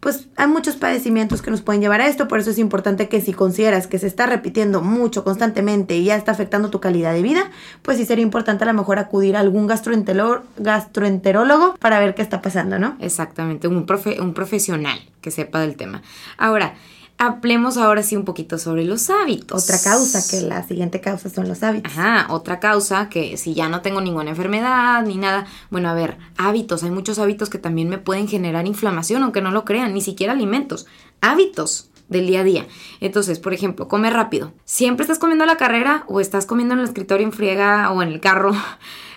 pues 0.00 0.28
hay 0.36 0.48
muchos 0.48 0.76
padecimientos 0.76 1.42
que 1.42 1.50
nos 1.50 1.60
pueden 1.60 1.82
llevar 1.82 2.00
a 2.00 2.08
esto, 2.08 2.26
por 2.26 2.40
eso 2.40 2.50
es 2.50 2.58
importante 2.58 3.08
que 3.08 3.20
si 3.20 3.32
consideras 3.32 3.86
que 3.86 3.98
se 3.98 4.06
está 4.06 4.26
repitiendo 4.26 4.80
mucho 4.82 5.24
constantemente 5.24 5.96
y 5.96 6.04
ya 6.04 6.16
está 6.16 6.32
afectando 6.32 6.70
tu 6.70 6.80
calidad 6.80 7.12
de 7.12 7.22
vida, 7.22 7.50
pues 7.82 7.98
sí 7.98 8.06
sería 8.06 8.22
importante 8.22 8.64
a 8.64 8.66
lo 8.66 8.74
mejor 8.74 8.98
acudir 8.98 9.36
a 9.36 9.40
algún 9.40 9.66
gastroenterólogo 9.66 11.76
para 11.78 12.00
ver 12.00 12.14
qué 12.14 12.22
está 12.22 12.40
pasando, 12.42 12.78
¿no? 12.78 12.96
Exactamente, 13.00 13.68
un, 13.68 13.86
profe- 13.86 14.20
un 14.20 14.34
profesional 14.34 14.98
que 15.20 15.30
sepa 15.30 15.60
del 15.60 15.76
tema. 15.76 16.02
Ahora, 16.38 16.74
hablemos 17.20 17.76
ahora 17.76 18.02
sí 18.02 18.16
un 18.16 18.24
poquito 18.24 18.56
sobre 18.56 18.82
los 18.84 19.10
hábitos. 19.10 19.64
Otra 19.64 19.78
causa, 19.78 20.26
que 20.28 20.40
la 20.46 20.66
siguiente 20.66 21.02
causa 21.02 21.28
son 21.28 21.48
los 21.48 21.62
hábitos. 21.62 21.92
Ajá, 21.92 22.32
otra 22.32 22.60
causa 22.60 23.10
que 23.10 23.36
si 23.36 23.52
ya 23.52 23.68
no 23.68 23.82
tengo 23.82 24.00
ninguna 24.00 24.30
enfermedad 24.30 25.04
ni 25.04 25.18
nada, 25.18 25.46
bueno, 25.70 25.90
a 25.90 25.94
ver, 25.94 26.16
hábitos, 26.38 26.82
hay 26.82 26.90
muchos 26.90 27.18
hábitos 27.18 27.50
que 27.50 27.58
también 27.58 27.90
me 27.90 27.98
pueden 27.98 28.26
generar 28.26 28.66
inflamación, 28.66 29.22
aunque 29.22 29.42
no 29.42 29.50
lo 29.50 29.66
crean, 29.66 29.92
ni 29.92 30.00
siquiera 30.00 30.32
alimentos, 30.32 30.86
hábitos 31.20 31.90
del 32.08 32.26
día 32.26 32.40
a 32.40 32.44
día. 32.44 32.66
Entonces, 33.00 33.38
por 33.38 33.52
ejemplo, 33.52 33.86
come 33.86 34.08
rápido. 34.08 34.54
¿Siempre 34.64 35.04
estás 35.04 35.18
comiendo 35.18 35.44
a 35.44 35.46
la 35.46 35.58
carrera 35.58 36.04
o 36.08 36.20
estás 36.20 36.46
comiendo 36.46 36.72
en 36.72 36.80
el 36.80 36.86
escritorio 36.86 37.26
en 37.26 37.32
friega 37.32 37.90
o 37.92 38.02
en 38.02 38.08
el 38.08 38.20
carro? 38.20 38.52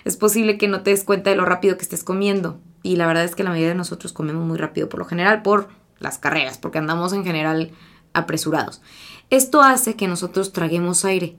Es 0.04 0.18
posible 0.18 0.58
que 0.58 0.68
no 0.68 0.82
te 0.82 0.90
des 0.90 1.02
cuenta 1.02 1.30
de 1.30 1.36
lo 1.36 1.46
rápido 1.46 1.78
que 1.78 1.82
estés 1.82 2.04
comiendo. 2.04 2.60
Y 2.82 2.96
la 2.96 3.06
verdad 3.06 3.24
es 3.24 3.34
que 3.34 3.42
la 3.42 3.48
mayoría 3.48 3.70
de 3.70 3.74
nosotros 3.74 4.12
comemos 4.12 4.44
muy 4.44 4.58
rápido, 4.58 4.90
por 4.90 4.98
lo 4.98 5.06
general 5.06 5.40
por 5.40 5.68
las 5.98 6.18
carreras, 6.18 6.58
porque 6.58 6.76
andamos 6.76 7.14
en 7.14 7.24
general 7.24 7.70
apresurados. 8.14 8.80
Esto 9.30 9.62
hace 9.62 9.94
que 9.94 10.08
nosotros 10.08 10.52
traguemos 10.52 11.04
aire 11.04 11.36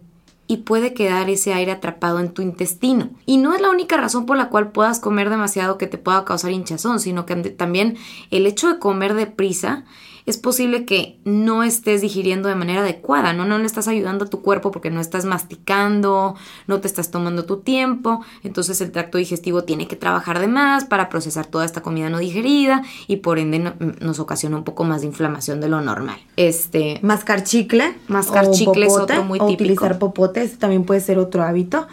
y 0.47 0.57
puede 0.57 0.93
quedar 0.93 1.29
ese 1.29 1.53
aire 1.53 1.71
atrapado 1.71 2.19
en 2.19 2.31
tu 2.31 2.41
intestino. 2.41 3.09
Y 3.25 3.37
no 3.37 3.53
es 3.53 3.61
la 3.61 3.71
única 3.71 3.97
razón 3.97 4.25
por 4.25 4.37
la 4.37 4.49
cual 4.49 4.71
puedas 4.71 4.99
comer 4.99 5.29
demasiado 5.29 5.77
que 5.77 5.87
te 5.87 5.97
pueda 5.97 6.25
causar 6.25 6.51
hinchazón, 6.51 6.99
sino 6.99 7.25
que 7.25 7.35
también 7.35 7.97
el 8.29 8.45
hecho 8.45 8.71
de 8.71 8.79
comer 8.79 9.15
deprisa 9.15 9.85
es 10.25 10.37
posible 10.37 10.85
que 10.85 11.19
no 11.23 11.61
estés 11.61 12.01
digiriendo 12.01 12.49
de 12.49 12.55
manera 12.55 12.81
adecuada, 12.81 13.33
¿no? 13.33 13.45
No 13.45 13.59
le 13.59 13.65
estás 13.65 13.87
ayudando 13.87 14.25
a 14.25 14.27
tu 14.27 14.41
cuerpo 14.41 14.71
porque 14.71 14.89
no 14.89 14.99
estás 14.99 15.25
masticando, 15.25 16.35
no 16.65 16.81
te 16.81 16.87
estás 16.87 17.11
tomando 17.11 17.45
tu 17.45 17.57
tiempo, 17.57 18.25
entonces 18.43 18.81
el 18.81 18.91
tracto 18.91 19.19
digestivo 19.19 19.63
tiene 19.63 19.87
que 19.87 19.95
trabajar 19.95 20.39
de 20.39 20.47
más 20.47 20.85
para 20.85 21.09
procesar 21.09 21.45
toda 21.45 21.63
esta 21.63 21.81
comida 21.81 22.09
no 22.09 22.17
digerida 22.17 22.83
y 23.07 23.17
por 23.17 23.37
ende 23.37 23.73
nos 24.01 24.19
ocasiona 24.19 24.57
un 24.57 24.63
poco 24.63 24.83
más 24.83 25.01
de 25.01 25.07
inflamación 25.07 25.61
de 25.61 25.69
lo 25.69 25.81
normal. 25.81 26.17
Este, 26.37 26.99
mascar 27.03 27.43
chicle, 27.43 27.95
mascar 28.07 28.49
chicle 28.49 28.87
es 28.87 28.93
otro 28.93 29.23
muy 29.23 29.39
o 29.39 29.45
típico. 29.45 29.63
utilizar 29.63 29.99
popotes 29.99 30.57
también 30.57 30.85
puede 30.85 31.01
ser 31.01 31.19
otro 31.19 31.43
hábito. 31.43 31.87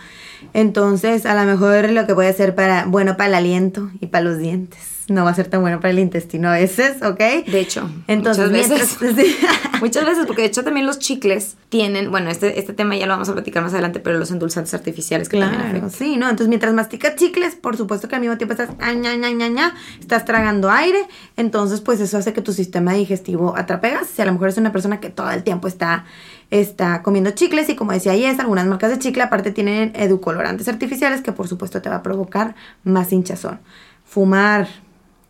Entonces, 0.54 1.24
a 1.26 1.34
lo 1.34 1.50
mejor 1.50 1.90
lo 1.90 2.06
que 2.06 2.14
puede 2.14 2.32
ser 2.32 2.54
para 2.54 2.86
bueno 2.86 3.16
para 3.16 3.28
el 3.28 3.34
aliento 3.34 3.90
y 4.00 4.06
para 4.06 4.24
los 4.24 4.38
dientes 4.38 4.91
no 5.12 5.24
va 5.24 5.30
a 5.30 5.34
ser 5.34 5.48
tan 5.48 5.60
bueno 5.60 5.80
para 5.80 5.90
el 5.90 5.98
intestino 5.98 6.48
a 6.48 6.52
veces, 6.52 7.02
¿ok? 7.02 7.18
De 7.46 7.60
hecho, 7.60 7.88
entonces 8.06 8.50
muchas 8.50 9.00
veces. 9.00 9.36
muchas 9.80 10.04
veces, 10.04 10.26
porque 10.26 10.42
de 10.42 10.48
hecho 10.48 10.64
también 10.64 10.86
los 10.86 10.98
chicles 10.98 11.56
tienen, 11.68 12.10
bueno, 12.10 12.30
este, 12.30 12.58
este 12.58 12.72
tema 12.72 12.96
ya 12.96 13.06
lo 13.06 13.12
vamos 13.12 13.28
a 13.28 13.32
platicar 13.32 13.62
más 13.62 13.72
adelante, 13.72 14.00
pero 14.00 14.18
los 14.18 14.30
endulzantes 14.30 14.74
artificiales 14.74 15.28
que 15.28 15.38
claro, 15.38 15.90
sí, 15.90 16.16
¿no? 16.16 16.28
Entonces 16.28 16.48
mientras 16.48 16.72
masticas 16.74 17.16
chicles, 17.16 17.54
por 17.54 17.76
supuesto 17.76 18.08
que 18.08 18.14
al 18.14 18.20
mismo 18.20 18.36
tiempo 18.36 18.52
estás, 18.52 18.70
ña, 18.78 19.14
ña, 19.16 19.48
ña, 19.48 19.74
estás 20.00 20.24
tragando 20.24 20.70
aire, 20.70 21.06
entonces 21.36 21.80
pues 21.80 22.00
eso 22.00 22.18
hace 22.18 22.32
que 22.32 22.42
tu 22.42 22.52
sistema 22.52 22.92
digestivo 22.94 23.54
atrape 23.56 23.90
gas. 23.90 24.08
Si 24.08 24.22
a 24.22 24.24
lo 24.24 24.32
mejor 24.32 24.48
es 24.48 24.56
una 24.56 24.72
persona 24.72 25.00
que 25.00 25.10
todo 25.10 25.30
el 25.30 25.42
tiempo 25.42 25.68
está 25.68 26.04
está 26.52 27.02
comiendo 27.02 27.30
chicles 27.30 27.68
y 27.70 27.76
como 27.76 27.92
decía 27.92 28.14
Yes, 28.14 28.38
algunas 28.38 28.66
marcas 28.66 28.90
de 28.90 28.98
chicle 28.98 29.22
aparte 29.22 29.52
tienen 29.52 29.92
educolorantes 29.96 30.68
artificiales 30.68 31.22
que 31.22 31.32
por 31.32 31.48
supuesto 31.48 31.80
te 31.80 31.88
va 31.88 31.96
a 31.96 32.02
provocar 32.02 32.54
más 32.84 33.10
hinchazón. 33.10 33.58
Fumar, 34.04 34.68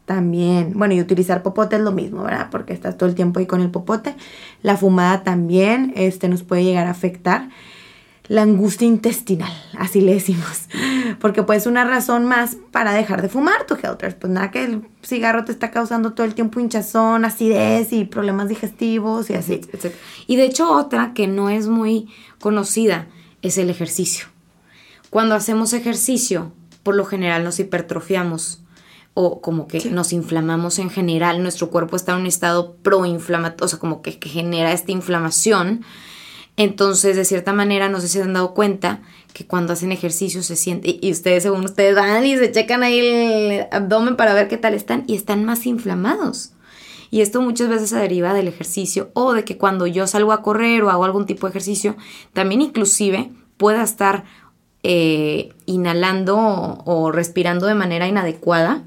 también, 0.04 0.72
bueno, 0.74 0.94
y 0.94 1.00
utilizar 1.00 1.42
popote 1.42 1.76
es 1.76 1.82
lo 1.82 1.92
mismo, 1.92 2.24
¿verdad? 2.24 2.48
Porque 2.50 2.72
estás 2.72 2.96
todo 2.96 3.08
el 3.08 3.14
tiempo 3.14 3.38
ahí 3.38 3.46
con 3.46 3.60
el 3.60 3.70
popote. 3.70 4.16
La 4.62 4.76
fumada 4.76 5.22
también 5.22 5.92
este, 5.96 6.28
nos 6.28 6.42
puede 6.42 6.64
llegar 6.64 6.86
a 6.86 6.90
afectar. 6.90 7.48
La 8.28 8.42
angustia 8.42 8.86
intestinal, 8.86 9.52
así 9.78 10.00
le 10.00 10.14
decimos. 10.14 10.68
Porque 11.20 11.42
pues 11.42 11.66
una 11.66 11.84
razón 11.84 12.24
más 12.24 12.56
para 12.70 12.92
dejar 12.92 13.22
de 13.22 13.28
fumar 13.28 13.66
tu 13.66 13.74
Helters. 13.74 14.14
Pues 14.14 14.32
nada 14.32 14.50
que 14.50 14.64
el 14.64 14.82
cigarro 15.02 15.44
te 15.44 15.52
está 15.52 15.70
causando 15.70 16.12
todo 16.12 16.26
el 16.26 16.34
tiempo 16.34 16.58
hinchazón, 16.58 17.24
acidez 17.24 17.92
y 17.92 18.04
problemas 18.04 18.48
digestivos 18.48 19.30
y 19.30 19.34
así. 19.34 19.60
Y 20.26 20.36
de 20.36 20.44
hecho 20.44 20.70
otra 20.70 21.12
que 21.14 21.26
no 21.26 21.50
es 21.50 21.68
muy 21.68 22.08
conocida 22.40 23.06
es 23.42 23.58
el 23.58 23.70
ejercicio. 23.70 24.26
Cuando 25.10 25.34
hacemos 25.34 25.72
ejercicio, 25.72 26.52
por 26.82 26.94
lo 26.96 27.04
general 27.04 27.44
nos 27.44 27.60
hipertrofiamos 27.60 28.61
o 29.14 29.40
como 29.40 29.66
que 29.66 29.90
nos 29.90 30.12
inflamamos 30.12 30.78
en 30.78 30.90
general, 30.90 31.42
nuestro 31.42 31.70
cuerpo 31.70 31.96
está 31.96 32.12
en 32.12 32.20
un 32.20 32.26
estado 32.26 32.76
proinflamatorio, 32.76 33.66
o 33.66 33.68
sea, 33.68 33.78
como 33.78 34.00
que, 34.00 34.12
genera 34.22 34.72
esta 34.72 34.92
inflamación. 34.92 35.84
Entonces, 36.56 37.16
de 37.16 37.24
cierta 37.24 37.52
manera, 37.52 37.88
no 37.88 38.00
sé 38.00 38.08
si 38.08 38.18
se 38.18 38.24
han 38.24 38.32
dado 38.32 38.54
cuenta 38.54 39.02
que 39.32 39.46
cuando 39.46 39.72
hacen 39.72 39.92
ejercicio 39.92 40.42
se 40.42 40.56
siente, 40.56 40.98
y 41.00 41.10
ustedes, 41.10 41.42
según 41.42 41.64
ustedes, 41.64 41.94
van 41.94 42.24
y 42.24 42.36
se 42.36 42.52
checan 42.52 42.82
ahí 42.82 42.98
el 43.00 43.66
abdomen 43.70 44.16
para 44.16 44.34
ver 44.34 44.48
qué 44.48 44.56
tal 44.56 44.74
están, 44.74 45.04
y 45.06 45.14
están 45.14 45.44
más 45.44 45.66
inflamados. 45.66 46.52
Y 47.10 47.20
esto 47.20 47.42
muchas 47.42 47.68
veces 47.68 47.90
se 47.90 47.96
deriva 47.96 48.32
del 48.32 48.48
ejercicio 48.48 49.10
o 49.12 49.34
de 49.34 49.44
que 49.44 49.58
cuando 49.58 49.86
yo 49.86 50.06
salgo 50.06 50.32
a 50.32 50.40
correr 50.40 50.82
o 50.82 50.88
hago 50.88 51.04
algún 51.04 51.26
tipo 51.26 51.46
de 51.46 51.50
ejercicio, 51.50 51.94
también 52.32 52.62
inclusive 52.62 53.30
pueda 53.58 53.82
estar 53.82 54.24
eh, 54.82 55.52
inhalando 55.66 56.36
o, 56.84 57.12
respirando 57.12 57.66
de 57.66 57.74
manera 57.74 58.08
inadecuada 58.08 58.82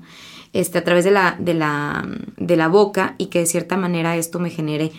este, 0.54 0.78
a 0.78 0.84
través 0.84 1.06
de 1.06 1.12
la, 1.12 1.36
de, 1.40 1.54
la, 1.54 2.08
de 2.38 2.56
la 2.56 2.68
boca 2.68 3.16
y 3.18 3.28
que 3.28 3.40
de 3.40 3.46
cierta 3.46 3.78
manera 3.78 4.16
esto 4.16 4.40
me 4.40 4.50
genere 4.50 4.92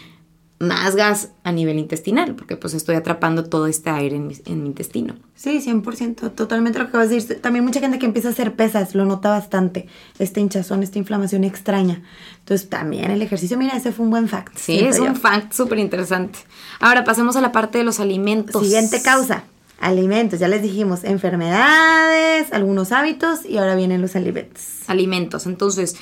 más 0.58 0.96
gas 0.96 1.30
a 1.44 1.52
nivel 1.52 1.78
intestinal, 1.78 2.34
porque 2.34 2.56
pues 2.56 2.72
estoy 2.72 2.96
atrapando 2.96 3.44
todo 3.44 3.66
este 3.66 3.90
aire 3.90 4.16
en 4.16 4.26
mi, 4.26 4.34
en 4.46 4.62
mi, 4.62 4.68
intestino. 4.68 5.14
Sí, 5.34 5.60
100%, 5.60 6.34
totalmente 6.34 6.78
lo 6.78 6.90
que 6.90 6.96
vas 6.96 7.08
a 7.08 7.10
decir. 7.10 7.40
También 7.42 7.64
mucha 7.64 7.80
gente 7.80 7.98
que 7.98 8.06
empieza 8.06 8.28
a 8.28 8.30
hacer 8.30 8.54
pesas 8.54 8.94
lo 8.94 9.04
nota 9.04 9.28
bastante, 9.28 9.86
esta 10.18 10.40
hinchazón, 10.40 10.82
esta 10.82 10.98
inflamación 10.98 11.44
extraña. 11.44 12.02
Entonces 12.38 12.70
también 12.70 13.10
el 13.10 13.20
ejercicio, 13.20 13.58
mira, 13.58 13.76
ese 13.76 13.92
fue 13.92 14.06
un 14.06 14.10
buen 14.10 14.28
fact. 14.28 14.56
Sí, 14.56 14.78
es 14.78 14.98
un 14.98 15.16
fact 15.16 15.52
súper 15.52 15.78
interesante. 15.78 16.38
Ahora 16.80 17.04
pasemos 17.04 17.36
a 17.36 17.42
la 17.42 17.52
parte 17.52 17.76
de 17.76 17.84
los 17.84 18.00
alimentos. 18.00 18.62
Siguiente 18.62 19.02
causa, 19.02 19.44
Alimentos, 19.78 20.40
ya 20.40 20.48
les 20.48 20.62
dijimos, 20.62 21.04
enfermedades, 21.04 22.52
algunos 22.52 22.92
hábitos 22.92 23.44
y 23.44 23.58
ahora 23.58 23.74
vienen 23.74 24.00
los 24.00 24.16
alimentos. 24.16 24.62
Alimentos, 24.86 25.46
entonces, 25.46 25.96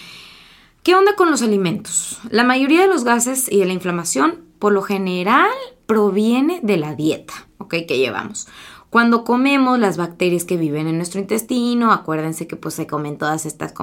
¿qué 0.82 0.94
onda 0.94 1.16
con 1.16 1.30
los 1.30 1.42
alimentos? 1.42 2.18
La 2.30 2.44
mayoría 2.44 2.82
de 2.82 2.86
los 2.86 3.04
gases 3.04 3.50
y 3.50 3.58
de 3.58 3.66
la 3.66 3.72
inflamación, 3.72 4.44
por 4.58 4.72
lo 4.72 4.82
general, 4.82 5.50
proviene 5.86 6.60
de 6.62 6.76
la 6.76 6.94
dieta, 6.94 7.34
¿ok? 7.58 7.74
Que 7.88 7.98
llevamos. 7.98 8.46
Cuando 8.94 9.24
comemos 9.24 9.76
las 9.80 9.96
bacterias 9.96 10.44
que 10.44 10.56
viven 10.56 10.86
en 10.86 10.98
nuestro 10.98 11.18
intestino, 11.18 11.90
acuérdense 11.90 12.46
que 12.46 12.54
pues 12.54 12.74
se 12.74 12.86
comen 12.86 13.18
todas 13.18 13.44
estas, 13.44 13.74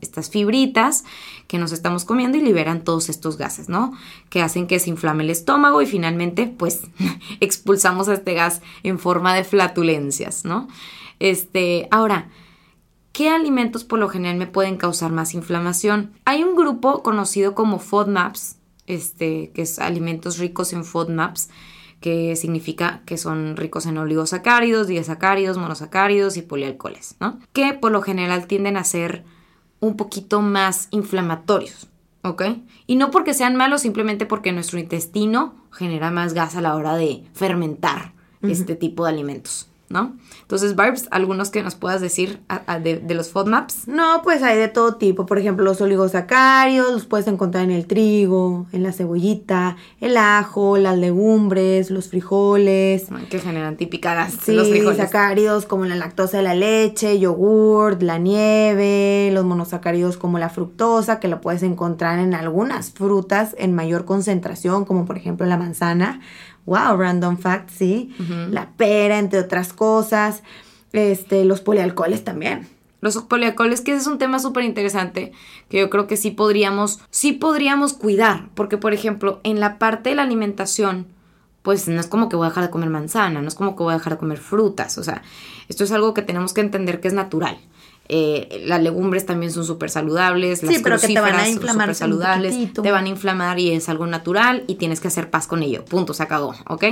estas 0.00 0.30
fibritas 0.30 1.04
que 1.48 1.58
nos 1.58 1.70
estamos 1.70 2.06
comiendo 2.06 2.38
y 2.38 2.40
liberan 2.40 2.82
todos 2.82 3.10
estos 3.10 3.36
gases, 3.36 3.68
¿no? 3.68 3.92
Que 4.30 4.40
hacen 4.40 4.66
que 4.66 4.78
se 4.78 4.88
inflame 4.88 5.24
el 5.24 5.28
estómago 5.28 5.82
y 5.82 5.86
finalmente 5.86 6.46
pues 6.46 6.80
expulsamos 7.40 8.08
este 8.08 8.32
gas 8.32 8.62
en 8.82 8.98
forma 8.98 9.34
de 9.34 9.44
flatulencias, 9.44 10.46
¿no? 10.46 10.66
Este, 11.18 11.86
ahora, 11.90 12.30
¿Qué 13.12 13.28
alimentos 13.28 13.84
por 13.84 13.98
lo 13.98 14.08
general 14.08 14.38
me 14.38 14.46
pueden 14.46 14.78
causar 14.78 15.12
más 15.12 15.34
inflamación? 15.34 16.14
Hay 16.24 16.42
un 16.42 16.56
grupo 16.56 17.02
conocido 17.02 17.54
como 17.54 17.78
FODMAPs, 17.78 18.56
este, 18.86 19.50
que 19.54 19.60
es 19.60 19.78
alimentos 19.78 20.38
ricos 20.38 20.72
en 20.72 20.86
FODMAPs, 20.86 21.50
que 22.02 22.36
significa 22.36 23.00
que 23.06 23.16
son 23.16 23.56
ricos 23.56 23.86
en 23.86 23.96
oligosacáridos, 23.96 24.88
disacáridos, 24.88 25.56
monosacáridos 25.56 26.36
y 26.36 26.42
polialcoholes, 26.42 27.16
¿no? 27.20 27.38
Que 27.54 27.72
por 27.72 27.92
lo 27.92 28.02
general 28.02 28.46
tienden 28.46 28.76
a 28.76 28.84
ser 28.84 29.24
un 29.80 29.96
poquito 29.96 30.42
más 30.42 30.88
inflamatorios, 30.90 31.88
¿ok? 32.22 32.42
Y 32.86 32.96
no 32.96 33.10
porque 33.10 33.32
sean 33.32 33.56
malos, 33.56 33.80
simplemente 33.80 34.26
porque 34.26 34.52
nuestro 34.52 34.78
intestino 34.78 35.54
genera 35.70 36.10
más 36.10 36.34
gas 36.34 36.54
a 36.56 36.60
la 36.60 36.74
hora 36.74 36.94
de 36.94 37.24
fermentar 37.32 38.12
este 38.42 38.74
tipo 38.74 39.04
de 39.04 39.10
alimentos. 39.10 39.71
¿No? 39.92 40.16
Entonces, 40.40 40.74
Barbs, 40.74 41.06
algunos 41.10 41.50
que 41.50 41.62
nos 41.62 41.74
puedas 41.74 42.00
decir 42.00 42.40
de, 42.82 43.14
los 43.14 43.30
FODMAPs. 43.30 43.86
No, 43.86 44.22
pues 44.22 44.42
hay 44.42 44.58
de 44.58 44.68
todo 44.68 44.96
tipo. 44.96 45.26
Por 45.26 45.38
ejemplo, 45.38 45.64
los 45.64 45.80
oligosacarios 45.80 46.90
los 46.90 47.06
puedes 47.06 47.26
encontrar 47.26 47.64
en 47.64 47.70
el 47.70 47.86
trigo, 47.86 48.66
en 48.72 48.82
la 48.82 48.92
cebollita, 48.92 49.76
el 50.00 50.16
ajo, 50.16 50.78
las 50.78 50.98
legumbres, 50.98 51.90
los 51.90 52.08
frijoles. 52.08 53.06
Que 53.30 53.38
generan 53.38 53.76
típicas 53.76 54.32
sí, 54.42 54.52
los 54.52 54.68
frijoles. 54.68 54.96
sacáridos 54.96 55.66
como 55.66 55.84
la 55.84 55.96
lactosa 55.96 56.38
de 56.38 56.42
la 56.42 56.54
leche, 56.54 57.18
yogurt, 57.18 58.02
la 58.02 58.18
nieve, 58.18 59.30
los 59.32 59.44
monosacáridos 59.44 60.16
como 60.16 60.38
la 60.38 60.48
fructosa, 60.48 61.20
que 61.20 61.28
lo 61.28 61.40
puedes 61.40 61.62
encontrar 61.62 62.18
en 62.18 62.34
algunas 62.34 62.92
frutas 62.92 63.54
en 63.58 63.74
mayor 63.74 64.04
concentración, 64.04 64.84
como 64.84 65.04
por 65.04 65.16
ejemplo 65.16 65.46
la 65.46 65.56
manzana 65.56 66.20
wow, 66.66 66.96
random 66.96 67.38
fact, 67.38 67.70
sí. 67.70 68.14
La 68.50 68.70
pera, 68.70 69.18
entre 69.18 69.40
otras 69.40 69.72
cosas. 69.72 70.42
Este, 70.92 71.44
los 71.44 71.60
polialcoholes 71.60 72.24
también. 72.24 72.68
Los 73.00 73.16
polialcoholes, 73.16 73.80
que 73.80 73.94
es 73.94 74.06
un 74.06 74.18
tema 74.18 74.38
súper 74.38 74.62
interesante, 74.62 75.32
que 75.68 75.80
yo 75.80 75.90
creo 75.90 76.06
que 76.06 76.16
sí 76.16 76.30
podríamos, 76.30 77.00
sí 77.10 77.32
podríamos 77.32 77.94
cuidar, 77.94 78.48
porque 78.54 78.78
por 78.78 78.92
ejemplo, 78.92 79.40
en 79.42 79.58
la 79.58 79.78
parte 79.78 80.10
de 80.10 80.16
la 80.16 80.22
alimentación, 80.22 81.06
pues 81.62 81.88
no 81.88 82.00
es 82.00 82.06
como 82.06 82.28
que 82.28 82.36
voy 82.36 82.46
a 82.46 82.50
dejar 82.50 82.64
de 82.64 82.70
comer 82.70 82.90
manzana, 82.90 83.42
no 83.42 83.48
es 83.48 83.56
como 83.56 83.74
que 83.74 83.82
voy 83.82 83.92
a 83.92 83.96
dejar 83.96 84.12
de 84.12 84.18
comer 84.20 84.38
frutas, 84.38 84.98
o 84.98 85.02
sea, 85.02 85.22
esto 85.68 85.82
es 85.82 85.90
algo 85.90 86.14
que 86.14 86.22
tenemos 86.22 86.52
que 86.52 86.60
entender 86.60 87.00
que 87.00 87.08
es 87.08 87.14
natural. 87.14 87.58
Eh, 88.08 88.64
las 88.66 88.82
legumbres 88.82 89.24
también 89.24 89.52
son 89.52 89.64
súper 89.64 89.88
saludables, 89.88 90.62
las 90.62 90.74
sí, 90.74 90.80
pero 90.82 90.98
que 90.98 91.06
te 91.06 91.20
van 91.20 91.36
a 91.36 91.48
inflamar 91.48 91.88
son 91.88 91.94
saludables, 91.94 92.72
te 92.72 92.90
van 92.90 93.06
a 93.06 93.08
inflamar 93.08 93.58
y 93.58 93.70
es 93.70 93.88
algo 93.88 94.06
natural 94.06 94.64
y 94.66 94.74
tienes 94.74 95.00
que 95.00 95.08
hacer 95.08 95.30
paz 95.30 95.46
con 95.46 95.62
ello. 95.62 95.84
Punto, 95.84 96.12
se 96.12 96.22
acabó, 96.22 96.54
¿ok? 96.68 96.84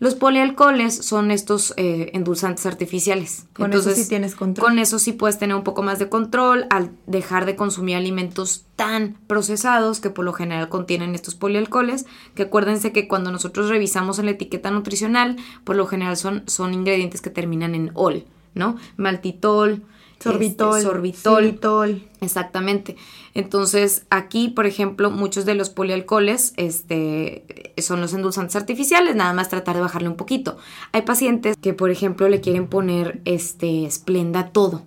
Los 0.00 0.14
polialcoholes 0.14 0.94
son 0.94 1.32
estos 1.32 1.74
eh, 1.76 2.10
endulzantes 2.14 2.66
artificiales. 2.66 3.46
Con 3.52 3.72
eso 3.72 3.92
sí 3.92 4.08
tienes 4.08 4.36
control. 4.36 4.68
Con 4.68 4.78
eso 4.78 5.00
sí 5.00 5.12
puedes 5.12 5.38
tener 5.38 5.56
un 5.56 5.64
poco 5.64 5.82
más 5.82 5.98
de 5.98 6.08
control 6.08 6.66
al 6.70 6.92
dejar 7.06 7.46
de 7.46 7.56
consumir 7.56 7.96
alimentos 7.96 8.64
tan 8.76 9.16
procesados 9.26 9.98
que 9.98 10.10
por 10.10 10.24
lo 10.24 10.32
general 10.32 10.68
contienen 10.68 11.16
estos 11.16 11.34
polialcoholes. 11.34 12.06
Que 12.36 12.44
acuérdense 12.44 12.92
que 12.92 13.08
cuando 13.08 13.32
nosotros 13.32 13.70
revisamos 13.70 14.20
en 14.20 14.26
la 14.26 14.32
etiqueta 14.32 14.70
nutricional, 14.70 15.36
por 15.64 15.74
lo 15.74 15.86
general 15.86 16.16
son, 16.16 16.44
son 16.46 16.74
ingredientes 16.74 17.20
que 17.20 17.30
terminan 17.30 17.74
en 17.74 17.90
ol, 17.94 18.24
¿no? 18.54 18.76
Maltitol, 18.96 19.82
Sorbitol. 20.20 20.78
Este, 20.78 20.88
sorbitol. 20.88 22.08
Exactamente. 22.20 22.96
Entonces, 23.34 24.04
aquí, 24.10 24.48
por 24.48 24.66
ejemplo, 24.66 25.10
muchos 25.10 25.44
de 25.44 25.54
los 25.54 25.70
polialcoholes 25.70 26.54
este, 26.56 27.74
son 27.78 28.00
los 28.00 28.12
endulzantes 28.12 28.56
artificiales, 28.56 29.14
nada 29.14 29.32
más 29.32 29.48
tratar 29.48 29.76
de 29.76 29.82
bajarle 29.82 30.08
un 30.08 30.16
poquito. 30.16 30.56
Hay 30.92 31.02
pacientes 31.02 31.56
que, 31.60 31.72
por 31.72 31.90
ejemplo, 31.90 32.28
le 32.28 32.40
quieren 32.40 32.66
poner 32.66 33.20
este, 33.24 33.84
esplenda 33.84 34.50
todo. 34.50 34.84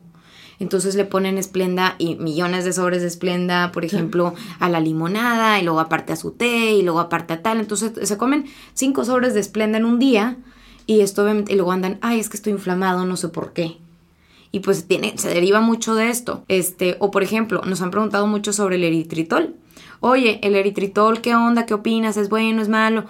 entonces 0.60 0.96
le 0.96 1.06
ponen 1.06 1.38
esplenda 1.38 1.96
y 1.98 2.16
millones 2.16 2.66
de 2.66 2.74
sobres 2.74 3.02
de 3.02 3.08
esplenda, 3.08 3.72
por 3.72 3.84
ejemplo, 3.86 4.36
a 4.60 4.70
la 4.70 4.80
limonada 4.80 5.60
y 5.60 5.64
luego 5.64 5.80
aparte 5.80 6.14
a 6.14 6.16
su 6.16 6.32
té 6.32 6.74
y 6.74 6.84
luego 6.84 7.00
aparte 7.00 7.34
a 7.34 7.42
tal. 7.42 7.60
Entonces 7.60 7.94
se 8.04 8.18
comen 8.18 8.46
cinco 8.74 9.06
sobres 9.06 9.34
de 9.34 9.40
esplenda 9.40 9.78
en 9.80 9.86
un 9.86 9.98
día 9.98 10.38
y 10.86 11.02
esto 11.02 11.28
y 11.28 11.56
luego 11.56 11.72
andan, 11.72 11.98
ay, 12.02 12.20
es 12.20 12.30
que 12.30 12.38
estoy 12.38 12.54
inflamado, 12.54 13.06
no 13.06 13.16
sé 13.18 13.30
por 13.30 13.54
qué. 13.54 13.81
Y 14.52 14.60
pues 14.60 14.88
tiene, 14.88 15.18
se 15.18 15.30
deriva 15.30 15.62
mucho 15.62 15.96
de 15.96 16.10
esto. 16.10 16.44
Este, 16.48 16.98
o 17.00 17.12
por 17.12 17.24
ejemplo, 17.24 17.62
nos 17.66 17.82
han 17.82 17.92
preguntado 17.92 18.28
mucho 18.28 18.52
sobre 18.54 18.76
el 18.76 18.84
eritritol. 18.84 19.56
Oye, 20.02 20.40
el 20.44 20.56
eritritol, 20.56 21.22
¿qué 21.22 21.36
onda? 21.36 21.66
¿Qué 21.66 21.74
opinas? 21.74 22.18
¿Es 22.18 22.30
bueno? 22.30 22.62
¿Es 22.62 22.70
malo? 22.70 23.06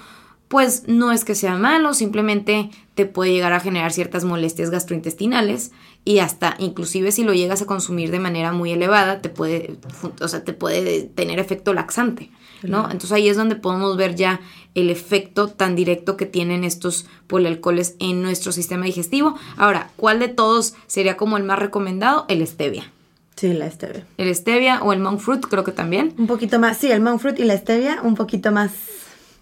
Pues 0.52 0.84
no 0.88 1.14
es 1.14 1.24
que 1.24 1.34
sea 1.34 1.56
malo, 1.56 1.94
simplemente 1.94 2.70
te 2.94 3.06
puede 3.06 3.32
llegar 3.32 3.54
a 3.54 3.62
generar 3.62 3.94
ciertas 3.94 4.26
molestias 4.26 4.70
gastrointestinales 4.70 5.72
y 6.04 6.20
hasta 6.20 6.56
inclusive 6.60 7.14
si 7.14 7.24
lo 7.24 7.34
llegas 7.34 7.62
a 7.62 7.66
consumir 7.66 8.12
de 8.12 8.20
manera 8.20 8.52
muy 8.52 8.72
elevada 8.72 9.22
te 9.22 9.30
puede, 9.30 9.78
o 10.20 10.28
sea, 10.28 10.44
te 10.44 10.52
puede 10.52 11.04
tener 11.04 11.40
efecto 11.40 11.74
laxante, 11.74 12.32
¿no? 12.64 12.84
Entonces 12.84 13.14
ahí 13.14 13.30
es 13.30 13.38
donde 13.38 13.56
podemos 13.56 13.96
ver 13.96 14.16
ya 14.16 14.42
el 14.76 14.90
efecto 14.90 15.48
tan 15.48 15.76
directo 15.76 16.18
que 16.18 16.26
tienen 16.26 16.64
estos 16.64 17.06
polialcoholes 17.28 17.96
en 18.00 18.22
nuestro 18.22 18.52
sistema 18.52 18.86
digestivo. 18.86 19.38
Ahora, 19.58 19.90
¿cuál 19.98 20.20
de 20.20 20.28
todos 20.28 20.76
sería 20.88 21.18
como 21.18 21.38
el 21.38 21.44
más 21.44 21.60
recomendado? 21.60 22.26
El 22.28 22.46
stevia. 22.46 22.92
Sí, 23.36 23.54
la 23.54 23.70
stevia. 23.70 24.06
El 24.18 24.34
stevia 24.36 24.82
o 24.84 24.94
el 24.94 25.00
monk 25.00 25.20
fruit 25.20 25.42
creo 25.42 25.64
que 25.64 25.72
también. 25.72 26.14
Un 26.18 26.28
poquito 26.28 26.60
más, 26.60 26.78
sí, 26.78 26.92
el 26.92 27.02
monk 27.02 27.20
fruit 27.20 27.40
y 27.40 27.44
la 27.44 27.58
stevia 27.58 28.00
un 28.04 28.16
poquito 28.16 28.52
más 28.52 28.72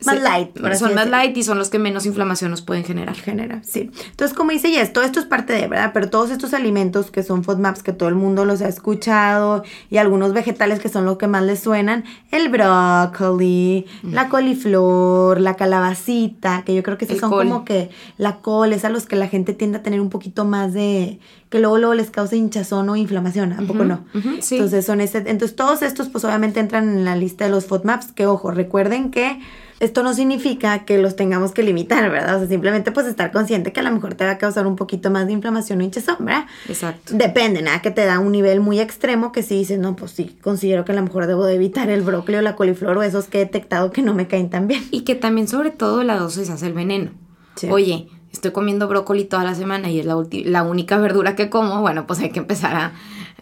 más 0.06 0.22
light. 0.22 0.58
son 0.77 0.96
más 0.96 1.10
light 1.10 1.36
y 1.36 1.44
son 1.44 1.58
los 1.58 1.70
que 1.70 1.79
menos 1.79 2.06
inflamación 2.06 2.51
nos 2.51 2.62
pueden 2.62 2.84
generar. 2.84 3.15
Genera, 3.15 3.62
sí. 3.63 3.91
Entonces, 4.12 4.36
como 4.36 4.51
dice 4.51 4.70
Jess, 4.70 4.94
todo 4.94 5.03
esto 5.03 5.20
es 5.20 5.25
parte 5.25 5.53
de, 5.53 5.68
¿verdad? 5.68 5.91
Pero 5.94 6.10
todos 6.10 6.32
estos 6.32 6.53
alimentos 6.53 7.12
que 7.12 7.24
son 7.24 7.44
FODMAPs, 7.44 7.84
que 7.84 7.94
todo 7.94 8.10
el 8.10 8.15
mundo 8.15 8.46
los 8.46 8.62
ha 8.62 8.68
escuchado, 8.68 9.63
y 9.89 9.98
algunos 9.98 10.34
vegetales 10.34 10.79
que 10.79 10.89
son 10.89 11.06
los 11.06 11.18
que 11.18 11.27
más 11.27 11.44
les 11.44 11.60
suenan, 11.60 12.06
el 12.32 12.50
brócoli, 12.50 13.86
la 14.03 14.29
coliflor, 14.29 15.39
la 15.39 15.56
calabacita, 15.56 16.63
que 16.65 16.75
yo 16.75 16.84
creo 16.84 16.98
que 16.98 17.06
son 17.06 17.29
como 17.29 17.65
que 17.65 17.89
la 18.18 18.38
col, 18.38 18.74
es 18.74 18.86
a 18.86 18.89
los 18.89 19.06
que 19.06 19.15
la 19.15 19.27
gente 19.27 19.53
tiende 19.53 19.79
a 19.79 19.84
tener 19.84 20.01
un 20.01 20.10
poquito 20.10 20.46
más 20.46 20.74
de 20.74 21.20
que 21.50 21.60
luego, 21.60 21.77
luego 21.79 21.96
les 21.96 22.12
causa 22.12 22.36
hinchazón 22.36 22.89
o 22.89 22.96
inflamación, 22.96 23.53
¿a 23.53 23.62
poco 23.63 23.84
no? 23.84 24.06
Entonces 24.13 24.86
son 24.86 25.01
este, 25.01 25.18
entonces 25.18 25.56
todos 25.56 25.82
estos 25.82 26.08
pues 26.10 26.24
obviamente 26.24 26.60
entran 26.60 26.89
en 26.89 27.06
la 27.06 27.15
lista 27.15 27.46
de 27.46 27.51
los 27.51 27.65
FODMAPs, 27.65 28.12
que 28.12 28.27
ojo, 28.27 28.51
recuerden 28.51 29.10
que 29.10 29.39
esto 29.79 30.03
no 30.03 30.13
significa 30.13 30.86
que 30.86 30.98
los 30.98 31.15
tengamos 31.15 31.51
que 31.51 31.63
limitar, 31.63 32.09
¿verdad? 32.12 32.36
O 32.36 32.39
sea, 32.39 32.48
simplemente 32.48 32.91
pues 32.91 33.07
estar 33.07 33.31
consciente 33.31 33.71
que 33.71 33.79
a 33.79 33.83
lo 33.83 33.91
mejor 33.91 34.15
te 34.15 34.25
va 34.25 34.31
a 34.31 34.38
causar 34.38 34.67
un 34.67 34.75
poquito 34.75 35.09
más 35.09 35.27
de 35.27 35.33
inflamación 35.33 35.79
o 35.79 35.83
hinchazón, 35.83 36.17
¿verdad? 36.19 36.45
Exacto. 36.67 37.13
Depende, 37.15 37.62
nada, 37.62 37.81
que 37.81 37.91
te 37.91 38.05
da 38.05 38.19
un 38.19 38.31
nivel 38.31 38.59
muy 38.59 38.79
extremo 38.79 39.31
que 39.31 39.41
si 39.41 39.55
dices, 39.55 39.79
no, 39.79 39.95
pues 39.95 40.12
sí, 40.12 40.38
considero 40.41 40.83
que 40.83 40.91
a 40.91 40.95
lo 40.95 41.03
mejor 41.03 41.27
debo 41.27 41.45
de 41.45 41.55
evitar 41.55 41.89
el 41.89 42.01
brócoli 42.01 42.38
o 42.38 42.41
la 42.41 42.55
coliflor 42.55 42.98
o 42.98 43.03
esos 43.03 43.25
que 43.25 43.41
he 43.41 43.45
detectado 43.45 43.91
que 43.91 44.01
no 44.01 44.13
me 44.13 44.27
caen 44.27 44.50
tan 44.50 44.67
bien. 44.67 44.86
Y 44.91 45.01
que 45.01 45.15
también 45.15 45.48
sobre 45.48 45.71
todo 45.71 46.03
la 46.03 46.17
dosis 46.17 46.50
hace 46.50 46.67
el 46.67 46.74
veneno. 46.74 47.12
Oye, 47.69 48.07
estoy 48.31 48.51
comiendo 48.51 48.88
brócoli 48.88 49.25
toda 49.25 49.43
la 49.43 49.55
semana 49.55 49.89
y 49.89 50.00
es 50.00 50.05
la, 50.05 50.15
la 50.45 50.63
única 50.63 50.98
verdura 50.98 51.36
que 51.36 51.50
como, 51.50 51.81
bueno, 51.81 52.07
pues 52.07 52.19
hay 52.19 52.31
que 52.31 52.39
empezar 52.39 52.75
a 52.75 52.93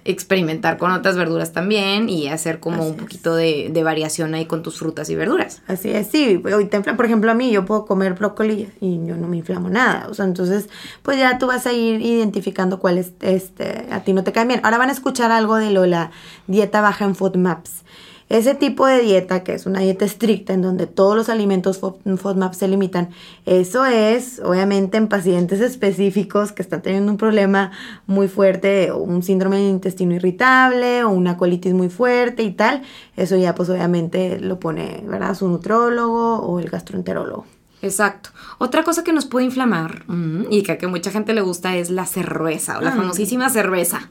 experimentar 0.08 0.78
con 0.78 0.92
otras 0.92 1.18
verduras 1.18 1.52
también 1.52 2.10
y 2.10 2.30
hacer 2.30 2.60
como 2.60 2.88
un 2.88 2.96
poquito 2.96 3.36
de, 3.36 3.72
variación 3.84 4.34
ahí 4.34 4.46
con 4.46 4.64
tus 4.64 4.80
frutas 4.80 5.10
y 5.10 5.16
verduras. 5.16 5.62
Así 5.68 5.90
es, 5.90 6.08
sí. 6.08 6.42
Hoy 6.44 6.66
te 6.66 6.82
por 6.82 7.06
ejemplo, 7.06 7.30
a 7.32 7.34
mí 7.34 7.52
yo 7.52 7.66
puedo 7.66 7.86
comer 7.86 8.14
brócoli 8.14 8.70
y 8.82 9.06
yo 9.06 9.16
no 9.16 9.28
me 9.28 9.38
inflamo 9.38 9.70
nada. 9.70 10.08
O 10.10 10.14
sea, 10.14 10.26
entonces, 10.26 10.70
pues 11.04 11.18
ya 11.18 11.38
tú 11.38 11.48
vas 11.48 11.68
a 11.68 11.74
ir 11.74 12.02
identificando 12.02 12.80
cuál 12.80 12.98
es, 12.98 13.14
este, 13.22 13.88
a 13.92 14.04
ti 14.04 14.14
no 14.14 14.24
te 14.24 14.32
cae 14.32 14.46
bien. 14.46 14.62
Ahora 14.64 14.78
van 14.78 14.90
a 14.90 14.94
escuchar 14.94 15.32
algo 15.32 15.56
de 15.56 15.72
lo 15.72 15.86
la 15.86 16.12
dieta 16.48 16.82
baja 16.82 17.06
en 17.06 17.16
FODMAPs. 17.16 17.84
Ese 18.30 18.56
tipo 18.56 18.86
de 18.86 19.02
dieta, 19.02 19.44
que 19.44 19.54
es 19.54 19.66
una 19.66 19.80
dieta 19.80 20.04
estricta 20.04 20.54
en 20.54 20.62
donde 20.62 20.86
todos 20.86 21.16
los 21.16 21.30
alimentos 21.30 21.80
FODMAP 21.80 22.54
se 22.54 22.68
limitan, 22.68 23.10
eso 23.46 23.86
es 23.86 24.42
obviamente 24.44 24.98
en 24.98 25.08
pacientes 25.08 25.62
específicos 25.62 26.52
que 26.52 26.62
están 26.62 26.82
teniendo 26.82 27.10
un 27.10 27.18
problema 27.18 27.72
muy 28.06 28.28
fuerte, 28.28 28.92
o 28.92 28.98
un 28.98 29.24
síndrome 29.24 29.58
de 29.58 29.70
intestino 29.70 30.14
irritable, 30.14 31.06
o 31.06 31.10
una 31.10 31.38
colitis 31.38 31.74
muy 31.74 31.88
fuerte 31.90 32.44
y 32.44 32.52
tal. 32.52 32.82
Eso 33.16 33.38
ya 33.38 33.56
pues 33.56 33.70
obviamente 33.70 34.40
lo 34.42 34.60
pone, 34.60 35.04
¿verdad? 35.08 35.34
Su 35.34 35.48
nutrólogo 35.48 36.40
o 36.40 36.60
el 36.60 36.70
gastroenterólogo. 36.70 37.46
Exacto. 37.82 38.32
Otra 38.58 38.84
cosa 38.84 39.04
que 39.04 39.14
nos 39.14 39.26
puede 39.26 39.46
inflamar 39.46 40.04
mm, 40.08 40.46
y 40.50 40.64
que 40.64 40.86
a 40.86 40.90
mucha 40.90 41.12
gente 41.12 41.34
le 41.34 41.42
gusta 41.42 41.76
es 41.76 41.90
la 41.90 42.06
cerveza 42.06 42.78
o 42.78 42.82
la 42.82 42.90
ah. 42.90 42.96
famosísima 42.96 43.50
cerveza. 43.50 44.10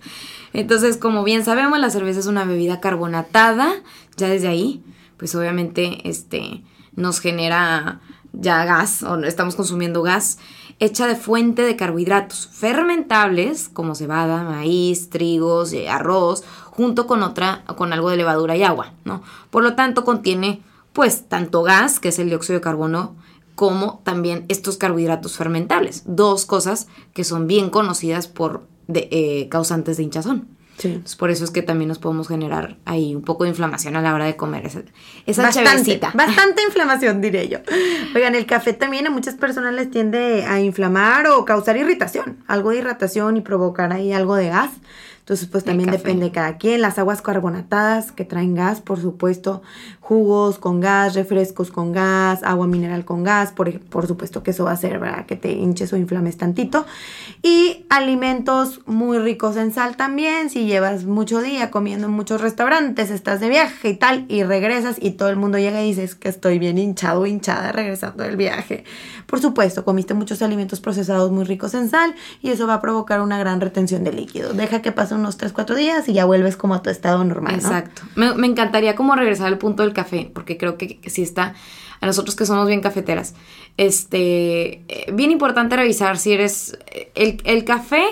Entonces, 0.53 0.97
como 0.97 1.25
bien 1.25 1.45
sabemos, 1.45 1.79
la 1.79 1.91
cerveza 1.91 2.21
es 2.21 2.27
una 2.27 2.45
bebida 2.45 2.81
carbonatada. 2.81 3.75
Ya 4.17 4.29
desde 4.29 4.49
ahí, 4.49 4.83
pues 5.17 5.35
obviamente 5.35 6.09
este, 6.09 6.63
nos 6.95 7.21
genera 7.21 8.01
ya 8.33 8.65
gas 8.65 9.03
o 9.03 9.17
estamos 9.25 9.57
consumiendo 9.57 10.03
gas 10.03 10.39
hecha 10.79 11.07
de 11.07 11.17
fuente 11.17 11.63
de 11.63 11.77
carbohidratos 11.77 12.49
fermentables 12.53 13.69
como 13.69 13.95
cebada, 13.95 14.43
maíz, 14.45 15.09
trigos, 15.09 15.73
eh, 15.73 15.89
arroz, 15.89 16.45
junto 16.67 17.07
con 17.07 17.23
otra 17.23 17.65
con 17.77 17.93
algo 17.93 18.11
de 18.11 18.19
levadura 18.19 18.57
y 18.57 18.63
agua, 18.63 18.93
¿no? 19.05 19.23
Por 19.51 19.63
lo 19.63 19.75
tanto, 19.75 20.05
contiene 20.05 20.63
pues 20.93 21.29
tanto 21.29 21.63
gas, 21.63 22.01
que 22.01 22.09
es 22.09 22.19
el 22.19 22.29
dióxido 22.29 22.59
de 22.59 22.63
carbono, 22.63 23.17
como 23.57 24.03
también 24.05 24.45
estos 24.49 24.77
carbohidratos 24.77 25.37
fermentables, 25.37 26.05
dos 26.07 26.47
cosas 26.47 26.87
que 27.15 27.25
son 27.25 27.49
bien 27.49 27.71
conocidas 27.71 28.29
por 28.29 28.69
de, 28.87 29.09
eh, 29.11 29.49
causantes 29.49 29.97
de 29.97 30.05
hinchazón. 30.05 30.57
Sí. 30.79 31.03
por 31.19 31.31
eso 31.31 31.43
es 31.43 31.51
que 31.51 31.63
también 31.63 31.89
nos 31.89 31.99
podemos 31.99 32.29
generar 32.29 32.77
ahí 32.85 33.15
un 33.15 33.23
poco 33.23 33.45
de 33.45 33.49
inflamación 33.49 33.97
a 33.97 34.03
la 34.03 34.13
hora 34.13 34.27
de 34.27 34.37
comer 34.37 34.67
esa, 34.67 34.83
esa 35.25 35.43
bastante, 35.45 35.99
Bastante 36.13 36.63
inflamación, 36.67 37.23
diré 37.23 37.49
yo. 37.49 37.61
Oigan, 38.15 38.35
el 38.35 38.45
café 38.45 38.75
también 38.75 39.07
a 39.07 39.11
muchas 39.11 39.37
personas 39.37 39.73
les 39.73 39.91
tiende 39.91 40.45
a 40.45 40.61
inflamar 40.61 41.29
o 41.29 41.47
causar 41.47 41.79
irritación, 41.79 42.45
algo 42.47 42.73
de 42.73 42.77
irritación 42.77 43.39
y 43.39 43.41
provocar 43.41 43.91
ahí 43.91 44.13
algo 44.13 44.37
de 44.37 44.51
gas. 44.51 44.71
Entonces, 45.27 45.49
pues 45.49 45.65
también 45.65 45.91
depende 45.91 46.27
de 46.27 46.31
cada 46.31 46.57
quien. 46.57 46.81
Las 46.81 47.01
aguas 47.01 47.21
carbonatadas 47.21 48.13
que 48.13 48.25
traen 48.25 48.55
gas, 48.55 48.81
por 48.81 49.01
supuesto, 49.01 49.61
jugos 50.07 50.61
con 50.61 50.79
gas, 50.79 51.17
refrescos 51.17 51.73
con 51.73 51.91
gas, 51.91 52.45
agua 52.45 52.69
mineral 52.69 53.05
con 53.05 53.25
gas, 53.25 53.51
por, 53.51 53.81
por 53.81 54.07
supuesto 54.07 54.45
que 54.45 54.53
eso 54.53 54.63
va 54.63 54.71
a 54.71 54.75
hacer, 54.75 55.01
¿verdad? 55.01 55.27
Que 55.27 55.35
te 55.35 55.51
hinches 55.51 55.93
o 55.93 55.97
inflames 55.97 56.37
tantito. 56.37 56.87
Y 57.43 57.85
alimentos 57.89 58.83
muy 58.87 59.19
ricos 59.19 59.57
en 59.57 59.73
sal 59.73 59.97
también, 59.97 60.49
si 60.49 60.65
llevas 60.65 61.07
mucho 61.07 61.43
día 61.43 61.73
comiendo 61.73 62.07
en 62.07 62.13
muchos 62.13 62.41
restaurantes, 62.41 63.11
estás 63.11 63.41
de 63.41 63.49
viaje 63.49 63.89
y 63.89 63.97
tal, 63.97 64.27
y 64.29 64.45
regresas 64.45 64.95
y 65.01 65.11
todo 65.11 65.29
el 65.29 65.37
mundo 65.37 65.59
llega 65.59 65.83
y 65.83 65.89
dices 65.89 66.15
que 66.15 66.29
estoy 66.29 66.61
bien 66.61 66.79
hinchado 66.79 67.23
o 67.23 67.27
hinchada 67.27 67.73
regresando 67.73 68.23
del 68.23 68.37
viaje. 68.37 68.85
Por 69.27 69.41
supuesto, 69.41 69.85
comiste 69.85 70.15
muchos 70.15 70.41
alimentos 70.41 70.79
procesados 70.79 71.33
muy 71.33 71.43
ricos 71.43 71.75
en 71.75 71.91
sal 71.91 72.15
y 72.43 72.51
eso 72.51 72.69
va 72.69 72.75
a 72.75 72.81
provocar 72.81 73.21
una 73.23 73.41
gran 73.41 73.61
retención 73.61 74.05
de 74.05 74.13
líquido. 74.13 74.53
Deja 74.53 74.83
que 74.83 74.93
pase 74.93 75.17
unos 75.17 75.37
3, 75.37 75.53
4 75.53 75.75
días 75.75 76.09
y 76.09 76.13
ya 76.13 76.25
vuelves 76.27 76.57
como 76.57 76.77
a 76.77 76.83
tu 76.83 76.91
estado 76.91 77.25
normal. 77.25 77.57
Exacto. 77.57 78.03
Me, 78.15 78.35
me 78.35 78.47
encantaría 78.47 78.95
como 78.95 79.17
regresar 79.17 79.49
al 79.49 79.59
punto 79.59 79.83
del 79.83 79.96
café, 79.97 80.31
porque 80.33 80.57
creo 80.57 80.77
que, 80.79 81.01
si 81.07 81.23
está, 81.23 81.55
a 82.01 82.07
nosotros 82.07 82.37
que 82.37 82.47
somos 82.47 82.69
bien 82.69 82.81
cafeteras, 82.81 83.35
este, 83.77 84.85
eh, 84.87 85.11
bien 85.13 85.33
importante 85.33 85.75
revisar 85.77 86.19
si 86.19 86.33
eres, 86.33 86.79
el, 87.15 87.43
el 87.45 87.65
café 87.65 88.05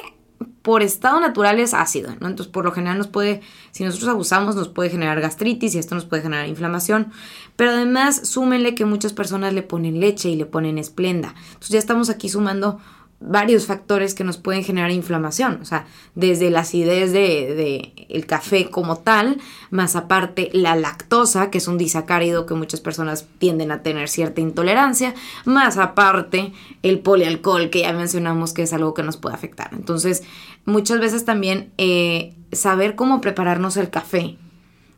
por 0.65 0.83
estado 0.83 1.21
natural 1.21 1.61
es 1.61 1.75
ácido, 1.75 2.17
¿no? 2.21 2.27
Entonces, 2.27 2.51
por 2.51 2.65
lo 2.65 2.73
general 2.73 2.97
nos 2.97 3.09
puede, 3.09 3.43
si 3.71 3.85
nosotros 3.85 4.09
abusamos, 4.09 4.57
nos 4.57 4.69
puede 4.69 4.89
generar 4.89 5.21
gastritis 5.21 5.75
y 5.75 5.79
esto 5.79 5.95
nos 5.95 6.07
puede 6.07 6.23
generar 6.23 6.49
inflamación. 6.49 7.13
Pero 7.55 7.73
además, 7.73 8.27
súmenle 8.27 8.75
que 8.75 8.87
muchas 8.87 9.13
personas 9.13 9.53
le 9.53 9.63
ponen 9.63 10.01
leche 10.01 10.31
y 10.31 10.37
le 10.37 10.47
ponen 10.47 10.79
esplenda. 10.79 11.35
Entonces, 11.49 11.69
ya 11.69 11.79
estamos 11.79 12.09
aquí 12.09 12.31
sumando 12.31 12.81
varios 13.27 13.67
factores 13.67 14.15
que 14.15 14.23
nos 14.23 14.37
pueden 14.37 14.65
generar 14.65 14.91
inflamación, 14.91 15.59
o 15.63 15.65
sea, 15.65 15.87
desde 16.15 16.51
la 16.51 16.61
acidez 16.61 17.13
de, 17.13 18.07
el 18.09 18.27
café 18.27 18.71
como 18.71 18.99
tal, 18.99 19.41
más 19.71 19.97
aparte 19.97 20.51
la 20.53 20.77
lactosa, 20.77 21.51
que 21.51 21.59
es 21.59 21.67
un 21.67 21.79
disacárido 21.79 22.45
que 22.45 22.55
muchas 22.55 22.81
personas 22.81 23.27
tienden 23.39 23.71
a 23.71 23.83
tener 23.83 24.09
cierta 24.09 24.41
intolerancia, 24.41 25.15
más 25.45 25.79
aparte 25.79 26.53
el 26.83 27.01
polialcohol, 27.01 27.71
que 27.71 27.81
ya 27.81 27.93
mencionamos 27.93 28.53
que 28.53 28.63
es 28.63 28.73
algo 28.73 28.93
que 28.95 29.03
nos 29.03 29.17
puede 29.17 29.35
afectar. 29.35 29.71
Entonces, 29.73 30.23
muchas 30.67 31.01
veces 31.01 31.25
también 31.25 31.73
eh, 31.79 32.35
saber 32.53 32.95
cómo 32.95 33.21
prepararnos 33.21 33.77
el 33.79 33.89
café, 33.91 34.37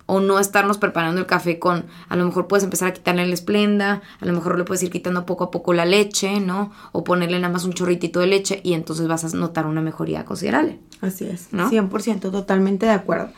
o 0.06 0.20
no 0.20 0.38
estarnos 0.38 0.78
preparando 0.78 1.20
el 1.20 1.26
café 1.26 1.58
con, 1.58 1.86
a 2.08 2.16
lo 2.16 2.24
mejor 2.24 2.46
puedes 2.46 2.64
empezar 2.64 2.88
a 2.88 2.92
quitarle 2.92 3.26
la 3.26 3.34
esplenda, 3.34 4.02
a 4.20 4.24
lo 4.24 4.32
mejor 4.32 4.56
le 4.56 4.64
puedes 4.64 4.82
ir 4.82 4.90
quitando 4.90 5.26
poco 5.26 5.44
a 5.44 5.50
poco 5.50 5.72
la 5.72 5.84
leche, 5.84 6.40
¿no? 6.40 6.72
O 6.92 7.04
ponerle 7.04 7.38
nada 7.38 7.52
más 7.52 7.64
un 7.64 7.72
chorritito 7.72 8.20
de 8.20 8.28
leche 8.28 8.60
y 8.62 8.74
entonces 8.74 9.08
vas 9.08 9.24
a 9.24 9.36
notar 9.36 9.66
una 9.66 9.80
mejoría 9.80 10.24
considerable. 10.24 10.78
Así 11.00 11.26
es, 11.26 11.52
¿no? 11.52 11.70
100% 11.70 12.30
totalmente 12.30 12.86
de 12.86 12.92
acuerdo. 12.92 13.30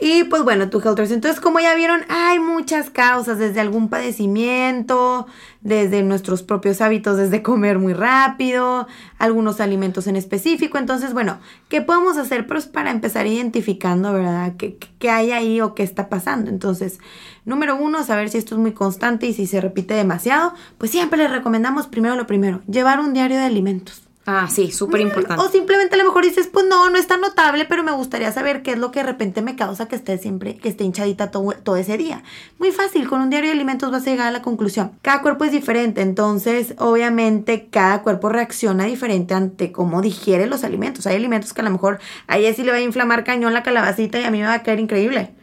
Y 0.00 0.24
pues 0.24 0.44
bueno, 0.44 0.70
tu 0.70 0.78
Helters. 0.78 1.10
Entonces, 1.10 1.40
como 1.40 1.58
ya 1.58 1.74
vieron, 1.74 2.02
hay 2.08 2.38
muchas 2.38 2.88
causas, 2.88 3.38
desde 3.38 3.60
algún 3.60 3.88
padecimiento, 3.88 5.26
desde 5.60 6.04
nuestros 6.04 6.44
propios 6.44 6.80
hábitos, 6.80 7.16
desde 7.16 7.42
comer 7.42 7.80
muy 7.80 7.94
rápido, 7.94 8.86
algunos 9.18 9.60
alimentos 9.60 10.06
en 10.06 10.14
específico. 10.14 10.78
Entonces, 10.78 11.12
bueno, 11.14 11.38
¿qué 11.68 11.82
podemos 11.82 12.16
hacer? 12.16 12.46
Pues 12.46 12.66
para 12.66 12.92
empezar 12.92 13.26
identificando, 13.26 14.12
¿verdad? 14.12 14.54
¿Qué, 14.56 14.78
qué 15.00 15.10
hay 15.10 15.32
ahí 15.32 15.60
o 15.60 15.74
qué 15.74 15.82
está 15.82 16.08
pasando? 16.08 16.48
Entonces, 16.48 17.00
número 17.44 17.74
uno, 17.74 18.04
saber 18.04 18.28
si 18.28 18.38
esto 18.38 18.54
es 18.54 18.60
muy 18.60 18.72
constante 18.72 19.26
y 19.26 19.34
si 19.34 19.46
se 19.46 19.60
repite 19.60 19.94
demasiado. 19.94 20.54
Pues 20.78 20.92
siempre 20.92 21.18
les 21.18 21.30
recomendamos 21.32 21.88
primero 21.88 22.14
lo 22.14 22.28
primero, 22.28 22.62
llevar 22.68 23.00
un 23.00 23.14
diario 23.14 23.36
de 23.36 23.44
alimentos. 23.44 24.07
Ah, 24.30 24.46
sí, 24.50 24.72
súper 24.72 25.00
importante. 25.00 25.42
O 25.42 25.48
simplemente 25.48 25.94
a 25.94 25.98
lo 25.98 26.04
mejor 26.04 26.22
dices, 26.22 26.50
pues 26.52 26.66
no, 26.68 26.90
no 26.90 26.98
es 26.98 27.06
tan 27.06 27.22
notable, 27.22 27.64
pero 27.64 27.82
me 27.82 27.92
gustaría 27.92 28.30
saber 28.30 28.62
qué 28.62 28.72
es 28.72 28.78
lo 28.78 28.90
que 28.90 29.00
de 29.00 29.06
repente 29.06 29.40
me 29.40 29.56
causa 29.56 29.88
que 29.88 29.96
esté 29.96 30.18
siempre, 30.18 30.56
que 30.56 30.68
esté 30.68 30.84
hinchadita 30.84 31.30
todo, 31.30 31.52
todo 31.52 31.76
ese 31.76 31.96
día. 31.96 32.22
Muy 32.58 32.70
fácil, 32.70 33.08
con 33.08 33.22
un 33.22 33.30
diario 33.30 33.48
de 33.48 33.54
alimentos 33.54 33.90
vas 33.90 34.06
a 34.06 34.10
llegar 34.10 34.26
a 34.26 34.30
la 34.30 34.42
conclusión. 34.42 34.92
Cada 35.00 35.22
cuerpo 35.22 35.46
es 35.46 35.52
diferente, 35.52 36.02
entonces 36.02 36.74
obviamente 36.76 37.68
cada 37.70 38.02
cuerpo 38.02 38.28
reacciona 38.28 38.84
diferente 38.84 39.32
ante 39.32 39.72
cómo 39.72 40.02
digiere 40.02 40.46
los 40.46 40.62
alimentos. 40.62 41.06
Hay 41.06 41.16
alimentos 41.16 41.54
que 41.54 41.62
a 41.62 41.64
lo 41.64 41.70
mejor 41.70 41.98
a 42.26 42.36
ella 42.36 42.52
sí 42.52 42.64
le 42.64 42.72
va 42.72 42.76
a 42.76 42.82
inflamar 42.82 43.24
cañón 43.24 43.54
la 43.54 43.62
calabacita 43.62 44.20
y 44.20 44.24
a 44.24 44.30
mí 44.30 44.40
me 44.40 44.46
va 44.46 44.52
a 44.52 44.62
caer 44.62 44.78
increíble. 44.78 45.37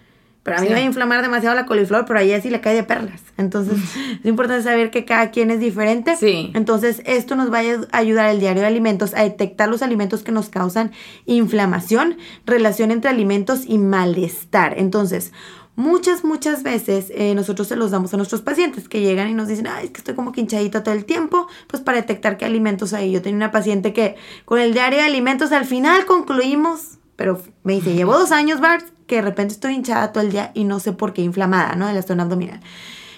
Pero 0.45 0.57
a 0.57 0.61
mí 0.61 0.67
me 0.67 0.75
va 0.75 0.79
a 0.79 0.83
inflamar 0.83 1.23
demasiado 1.23 1.55
la 1.55 1.65
coliflor, 1.65 2.05
pero 2.05 2.19
a 2.19 2.21
ella 2.21 2.39
sí 2.39 2.51
le 2.51 2.61
cae 2.61 2.75
de 2.75 2.83
perlas. 2.83 3.19
Entonces, 3.35 3.79
es 4.19 4.25
importante 4.25 4.63
saber 4.63 4.91
que 4.91 5.03
cada 5.03 5.31
quien 5.31 5.49
es 5.49 5.59
diferente. 5.59 6.15
Sí. 6.17 6.51
Entonces, 6.53 7.01
esto 7.05 7.35
nos 7.35 7.51
va 7.51 7.61
a 7.61 7.97
ayudar 7.97 8.29
el 8.29 8.39
diario 8.39 8.61
de 8.61 8.67
alimentos 8.67 9.15
a 9.15 9.23
detectar 9.23 9.69
los 9.69 9.81
alimentos 9.81 10.21
que 10.21 10.31
nos 10.31 10.49
causan 10.49 10.91
inflamación, 11.25 12.19
relación 12.45 12.91
entre 12.91 13.09
alimentos 13.09 13.63
y 13.65 13.79
malestar. 13.79 14.75
Entonces, 14.77 15.33
muchas, 15.75 16.23
muchas 16.23 16.61
veces 16.61 17.11
eh, 17.15 17.33
nosotros 17.33 17.67
se 17.67 17.75
los 17.75 17.89
damos 17.89 18.13
a 18.13 18.17
nuestros 18.17 18.41
pacientes 18.41 18.87
que 18.87 19.01
llegan 19.01 19.27
y 19.29 19.33
nos 19.33 19.47
dicen, 19.47 19.65
ay, 19.65 19.85
es 19.85 19.91
que 19.93 19.97
estoy 19.97 20.13
como 20.13 20.31
que 20.31 20.41
hinchadita 20.41 20.83
todo 20.83 20.93
el 20.93 21.05
tiempo, 21.05 21.47
pues 21.65 21.81
para 21.81 21.97
detectar 21.97 22.37
qué 22.37 22.45
alimentos 22.45 22.93
hay. 22.93 23.11
Yo 23.11 23.23
tenía 23.23 23.37
una 23.37 23.51
paciente 23.51 23.93
que 23.93 24.15
con 24.45 24.59
el 24.59 24.73
diario 24.73 24.99
de 24.99 25.05
alimentos 25.05 25.51
al 25.51 25.65
final 25.65 26.05
concluimos, 26.05 26.99
pero 27.15 27.41
me 27.63 27.73
dice, 27.73 27.95
llevo 27.95 28.13
dos 28.13 28.31
años, 28.31 28.61
Bart, 28.61 28.85
que 29.07 29.15
de 29.15 29.21
repente 29.21 29.53
estoy 29.53 29.73
hinchada 29.73 30.11
todo 30.11 30.23
el 30.23 30.31
día 30.31 30.51
y 30.53 30.63
no 30.63 30.79
sé 30.79 30.91
por 30.91 31.13
qué 31.13 31.21
inflamada, 31.21 31.75
¿no? 31.75 31.87
De 31.87 31.93
la 31.93 32.01
zona 32.01 32.23
abdominal. 32.23 32.59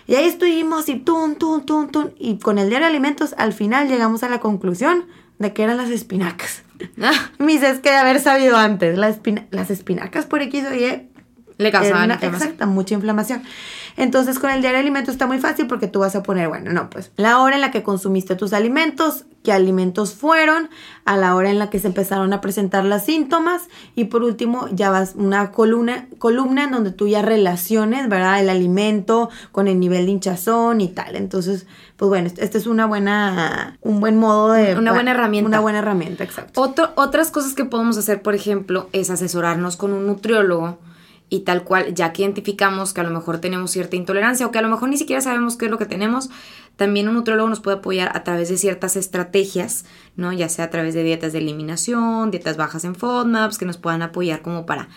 Y 0.08 0.15
ahí 0.15 0.26
estuvimos 0.26 0.88
y 0.89 0.95
tun, 0.95 1.36
tun, 1.36 1.65
tun, 1.65 1.89
tun. 1.89 2.13
Y 2.17 2.39
con 2.39 2.58
el 2.58 2.69
diario 2.69 2.88
de 2.88 2.91
alimentos, 2.91 3.36
al 3.38 3.54
final 3.54 3.89
llegamos 3.89 4.23
a 4.23 4.30
la 4.30 4.39
conclusión 4.39 5.06
de 5.38 5.54
que 5.54 5.63
eran 5.63 5.78
las 5.78 5.89
espinacas. 5.89 6.63
Ah. 7.02 7.32
Me 7.39 7.54
dices 7.54 7.80
que 7.80 7.89
de 7.89 7.97
haber 7.97 8.19
sabido 8.19 8.58
antes. 8.58 8.97
las 8.97 9.69
espinacas 9.69 10.26
por 10.26 10.41
X 10.41 10.65
o 10.69 10.73
Y 10.73 11.10
le 11.58 11.72
causaban 11.72 12.12
inflamación. 12.12 12.34
Exacto, 12.34 12.67
mucha 12.67 12.93
inflamación. 12.93 13.43
Entonces, 13.96 14.38
con 14.38 14.52
el 14.52 14.62
diario 14.62 14.78
de 14.78 14.82
alimentos 14.82 15.13
está 15.13 15.26
muy 15.26 15.39
fácil 15.39 15.65
porque 15.65 15.88
tú 15.88 16.00
vas 16.00 16.15
a 16.15 16.22
poner, 16.22 16.48
bueno, 16.48 16.72
no, 16.72 16.89
pues 16.89 17.12
la 17.17 17.39
hora 17.39 17.56
en 17.56 17.62
la 17.62 17.72
que 17.72 17.82
consumiste 17.82 18.36
tus 18.36 18.54
alimentos, 18.54 19.26
qué 19.43 19.52
alimentos 19.52 20.13
fueron, 20.13 20.70
a 21.06 21.17
la 21.17 21.36
hora 21.36 21.50
en 21.50 21.58
la 21.58 21.72
que 21.72 21.80
se 21.80 21.88
empezaron 21.88 22.32
a 22.32 22.41
presentar 22.41 22.86
los 22.86 23.02
síntomas 23.02 23.63
y 23.96 24.06
por 24.06 24.22
último 24.22 24.67
ya 24.72 24.91
vas 24.91 25.13
una 25.15 25.52
columna, 25.52 26.08
columna 26.20 26.65
en 26.65 26.72
donde 26.72 26.91
tú 26.91 27.08
ya 27.08 27.24
relaciones, 27.24 28.08
¿verdad? 28.08 28.39
El 28.39 28.50
alimento 28.50 29.30
con 29.52 29.67
el 29.67 29.80
nivel 29.80 30.06
de 30.06 30.12
hinchazón 30.12 30.80
y 30.80 30.89
tal. 30.89 31.15
Entonces, 31.15 31.65
pues 31.96 32.10
bueno, 32.10 32.30
este 32.38 32.58
es 32.60 32.67
una 32.67 32.86
buena, 32.86 33.78
un 33.82 34.00
buen 34.00 34.17
modo 34.17 34.52
de... 34.52 34.76
Una 34.76 34.93
buena 34.93 35.12
herramienta. 35.12 35.48
Una 35.48 35.60
buena 35.60 35.80
herramienta, 35.80 36.24
exacto. 36.24 36.62
Otro, 36.62 36.91
otras 36.96 37.32
cosas 37.32 37.54
que 37.54 37.65
podemos 37.65 37.98
hacer, 37.98 38.22
por 38.22 38.36
ejemplo, 38.36 38.89
es 38.91 39.10
asesorarnos 39.10 39.76
con 39.76 39.93
un 39.93 40.06
nutriólogo 40.06 40.78
y 41.30 41.42
tal 41.42 41.63
cual, 41.63 41.94
ya 41.94 42.13
que 42.13 42.22
identificamos 42.22 42.94
que 42.94 43.02
a 43.02 43.04
lo 43.04 43.10
mejor 43.10 43.40
tenemos 43.40 43.72
cierta 43.72 43.96
intolerancia 43.96 44.46
o 44.46 44.52
que 44.52 44.60
a 44.60 44.62
lo 44.62 44.70
mejor 44.70 44.90
ni 44.90 44.98
siquiera 44.98 45.22
sabemos 45.22 45.58
qué 45.58 45.66
es 45.66 45.72
lo 45.72 45.78
que 45.78 45.86
tenemos, 45.86 46.30
también 46.78 47.08
un 47.10 47.16
nutriólogo 47.16 47.50
nos 47.50 47.60
puede 47.60 47.78
apoyar 47.78 48.16
a 48.16 48.24
través 48.24 48.50
de 48.50 48.58
ciertas 48.58 48.96
estrategias, 48.96 49.86
¿no? 50.16 50.32
Ya 50.32 50.48
sea 50.48 50.66
a 50.66 50.70
través 50.70 50.94
de 50.94 51.04
dietas 51.04 51.34
de 51.34 51.40
eliminación, 51.40 52.32
dietas 52.32 52.56
bajas 52.56 52.86
en 52.86 52.96
FODMAPs, 52.96 53.58
que 53.58 53.66
nos 53.66 53.78
puedan 53.78 54.02
apoyar 54.04 54.42
como 54.42 54.66
para 54.66 54.88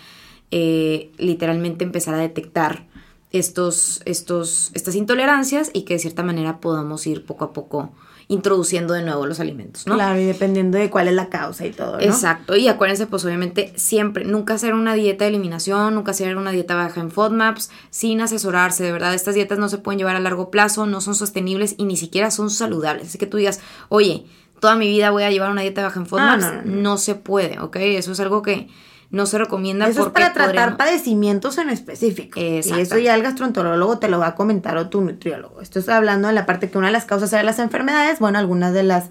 eh, 0.51 1.11
literalmente 1.17 1.83
empezar 1.83 2.13
a 2.13 2.19
detectar 2.19 2.87
estos, 3.31 4.01
estos, 4.05 4.71
estas 4.73 4.95
intolerancias 4.95 5.71
y 5.73 5.83
que 5.83 5.95
de 5.95 5.99
cierta 5.99 6.23
manera 6.23 6.59
podamos 6.59 7.07
ir 7.07 7.25
poco 7.25 7.45
a 7.45 7.53
poco 7.53 7.91
introduciendo 8.31 8.93
de 8.93 9.03
nuevo 9.03 9.25
los 9.25 9.41
alimentos, 9.41 9.85
¿no? 9.85 9.95
Claro, 9.95 10.17
y 10.17 10.23
dependiendo 10.23 10.77
de 10.77 10.89
cuál 10.89 11.09
es 11.09 11.13
la 11.13 11.27
causa 11.27 11.65
y 11.65 11.71
todo, 11.71 11.97
¿no? 11.97 11.99
Exacto, 11.99 12.55
y 12.55 12.69
acuérdense, 12.69 13.05
pues 13.05 13.25
obviamente 13.25 13.73
siempre, 13.75 14.23
nunca 14.23 14.53
hacer 14.53 14.73
una 14.73 14.93
dieta 14.93 15.25
de 15.25 15.31
eliminación, 15.31 15.93
nunca 15.95 16.11
hacer 16.11 16.37
una 16.37 16.51
dieta 16.51 16.75
baja 16.75 17.01
en 17.01 17.11
FODMAPs, 17.11 17.71
sin 17.89 18.21
asesorarse, 18.21 18.85
de 18.85 18.93
verdad, 18.93 19.13
estas 19.13 19.35
dietas 19.35 19.59
no 19.59 19.67
se 19.67 19.79
pueden 19.79 19.99
llevar 19.99 20.15
a 20.15 20.21
largo 20.21 20.49
plazo, 20.49 20.85
no 20.85 21.01
son 21.01 21.13
sostenibles 21.13 21.75
y 21.77 21.83
ni 21.83 21.97
siquiera 21.97 22.31
son 22.31 22.49
saludables, 22.49 23.09
así 23.09 23.17
que 23.17 23.27
tú 23.27 23.35
digas, 23.35 23.59
oye, 23.89 24.25
toda 24.61 24.77
mi 24.77 24.87
vida 24.87 25.11
voy 25.11 25.23
a 25.23 25.29
llevar 25.29 25.51
una 25.51 25.61
dieta 25.61 25.83
baja 25.83 25.99
en 25.99 26.05
FODMAPs, 26.05 26.41
no, 26.41 26.51
no, 26.53 26.61
no. 26.63 26.81
no 26.81 26.97
se 26.97 27.15
puede, 27.15 27.59
¿ok? 27.59 27.75
Eso 27.75 28.13
es 28.13 28.19
algo 28.21 28.41
que 28.41 28.69
no 29.11 29.25
se 29.25 29.37
recomienda 29.37 29.87
Eso 29.87 30.07
es 30.07 30.09
para 30.13 30.33
tratar 30.33 30.47
podríamos- 30.55 30.77
padecimientos 30.77 31.57
en 31.57 31.69
específico. 31.69 32.39
Y 32.39 32.59
eso 32.59 32.97
ya 32.97 33.13
el 33.15 33.23
gastroenterólogo 33.23 33.99
te 33.99 34.07
lo 34.07 34.19
va 34.19 34.27
a 34.27 34.35
comentar 34.35 34.77
o 34.77 34.89
tu 34.89 35.01
nutriólogo. 35.01 35.61
Esto 35.61 35.79
es 35.79 35.89
hablando 35.89 36.27
de 36.29 36.33
la 36.33 36.45
parte 36.45 36.69
que 36.69 36.77
una 36.77 36.87
de 36.87 36.93
las 36.93 37.05
causas 37.05 37.31
era 37.33 37.43
las 37.43 37.59
enfermedades. 37.59 38.19
Bueno, 38.19 38.39
algunas 38.39 38.73
de 38.73 38.83
las 38.83 39.09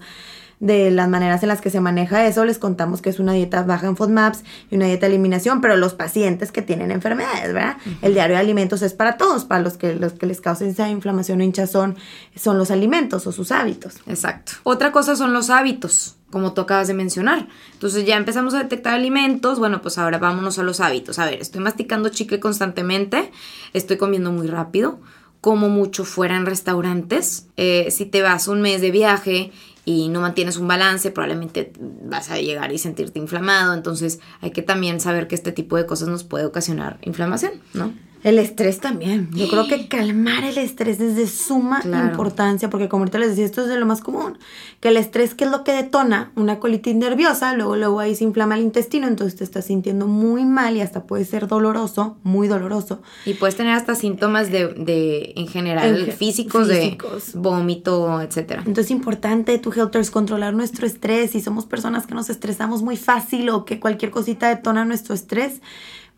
de 0.59 0.91
las 0.91 1.09
maneras 1.09 1.41
en 1.41 1.49
las 1.49 1.59
que 1.59 1.71
se 1.71 1.81
maneja 1.81 2.23
eso, 2.27 2.45
les 2.45 2.59
contamos 2.59 3.01
que 3.01 3.09
es 3.09 3.17
una 3.19 3.33
dieta 3.33 3.63
baja 3.63 3.87
en 3.87 3.97
FODMAPs 3.97 4.43
y 4.69 4.75
una 4.75 4.85
dieta 4.85 5.07
de 5.07 5.13
eliminación, 5.13 5.59
pero 5.59 5.75
los 5.75 5.95
pacientes 5.95 6.51
que 6.51 6.61
tienen 6.61 6.91
enfermedades, 6.91 7.51
¿verdad? 7.51 7.77
El 8.03 8.13
diario 8.13 8.35
de 8.35 8.41
alimentos 8.41 8.83
es 8.83 8.93
para 8.93 9.17
todos, 9.17 9.43
para 9.45 9.63
los 9.63 9.77
que, 9.77 9.95
los 9.95 10.13
que 10.13 10.27
les 10.27 10.39
causa 10.39 10.63
esa 10.65 10.87
inflamación 10.87 11.41
o 11.41 11.43
hinchazón 11.43 11.97
son 12.35 12.59
los 12.59 12.69
alimentos 12.69 13.25
o 13.25 13.31
sus 13.31 13.51
hábitos. 13.51 13.95
Exacto. 14.05 14.51
Otra 14.61 14.91
cosa 14.91 15.15
son 15.15 15.33
los 15.33 15.49
hábitos, 15.49 16.17
como 16.31 16.53
tú 16.53 16.61
acabas 16.61 16.87
de 16.87 16.93
mencionar. 16.93 17.47
Entonces 17.73 18.05
ya 18.05 18.17
empezamos 18.17 18.53
a 18.53 18.59
detectar 18.59 18.95
alimentos, 18.95 19.59
bueno, 19.59 19.81
pues 19.81 19.97
ahora 19.97 20.17
vámonos 20.17 20.57
a 20.57 20.63
los 20.63 20.79
hábitos. 20.79 21.19
A 21.19 21.25
ver, 21.25 21.41
estoy 21.41 21.61
masticando 21.61 22.09
chicle 22.09 22.39
constantemente, 22.39 23.31
estoy 23.73 23.97
comiendo 23.97 24.31
muy 24.31 24.47
rápido, 24.47 24.99
como 25.41 25.69
mucho 25.69 26.05
fuera 26.05 26.35
en 26.35 26.45
restaurantes. 26.45 27.47
Eh, 27.57 27.89
si 27.91 28.05
te 28.05 28.21
vas 28.21 28.47
un 28.47 28.61
mes 28.61 28.81
de 28.81 28.91
viaje 28.91 29.51
y 29.85 30.09
no 30.09 30.21
mantienes 30.21 30.57
un 30.57 30.67
balance, 30.67 31.11
probablemente 31.11 31.73
vas 31.79 32.29
a 32.29 32.39
llegar 32.39 32.71
y 32.71 32.77
sentirte 32.77 33.19
inflamado. 33.19 33.73
Entonces 33.73 34.19
hay 34.39 34.51
que 34.51 34.61
también 34.61 34.99
saber 34.99 35.27
que 35.27 35.35
este 35.35 35.51
tipo 35.51 35.77
de 35.77 35.85
cosas 35.85 36.07
nos 36.07 36.23
puede 36.23 36.45
ocasionar 36.45 36.97
inflamación, 37.01 37.53
¿no? 37.73 37.93
El 38.23 38.37
estrés 38.39 38.79
también. 38.79 39.29
Yo 39.33 39.47
creo 39.49 39.67
que 39.67 39.87
calmar 39.87 40.43
el 40.43 40.57
estrés 40.57 40.99
es 40.99 41.15
de 41.15 41.27
suma 41.27 41.81
Claro. 41.81 42.07
importancia, 42.09 42.69
porque 42.69 42.87
como 42.87 43.01
ahorita 43.03 43.17
les 43.19 43.29
decía, 43.29 43.45
esto 43.45 43.61
es 43.63 43.67
de 43.67 43.79
lo 43.79 43.85
más 43.85 44.01
común. 44.01 44.37
Que 44.79 44.89
el 44.89 44.97
estrés, 44.97 45.33
que 45.33 45.45
es 45.45 45.51
lo 45.51 45.63
que 45.63 45.71
detona 45.73 46.31
una 46.35 46.59
colitis 46.59 46.95
nerviosa, 46.95 47.53
luego, 47.55 47.75
luego 47.75 47.99
ahí 47.99 48.15
se 48.15 48.23
inflama 48.23 48.55
el 48.55 48.61
intestino, 48.61 49.07
entonces 49.07 49.37
te 49.37 49.43
estás 49.43 49.65
sintiendo 49.65 50.05
muy 50.07 50.45
mal 50.45 50.77
y 50.77 50.81
hasta 50.81 51.03
puede 51.03 51.25
ser 51.25 51.47
doloroso, 51.47 52.17
muy 52.23 52.47
doloroso. 52.47 53.01
Y 53.25 53.33
puedes 53.33 53.55
tener 53.55 53.73
hasta 53.73 53.95
síntomas 53.95 54.51
de, 54.51 54.67
de 54.67 55.33
en 55.35 55.47
general, 55.47 55.97
En 55.99 56.05
ge- 56.05 56.11
físicos, 56.11 56.67
de 56.67 56.97
vómito, 57.33 58.21
etcétera. 58.21 58.59
Entonces 58.65 58.85
es 58.85 58.91
importante, 58.91 59.57
tu 59.57 59.71
Helters, 59.71 60.11
controlar 60.11 60.53
nuestro 60.53 60.85
estrés. 60.85 61.31
Si 61.31 61.41
somos 61.41 61.65
personas 61.65 62.07
que 62.07 62.13
nos 62.15 62.29
estresamos 62.29 62.83
muy 62.83 62.97
fácil 62.97 63.49
o 63.49 63.65
que 63.65 63.79
cualquier 63.79 64.11
cosita 64.11 64.49
detona 64.49 64.85
nuestro 64.85 65.15
estrés, 65.15 65.61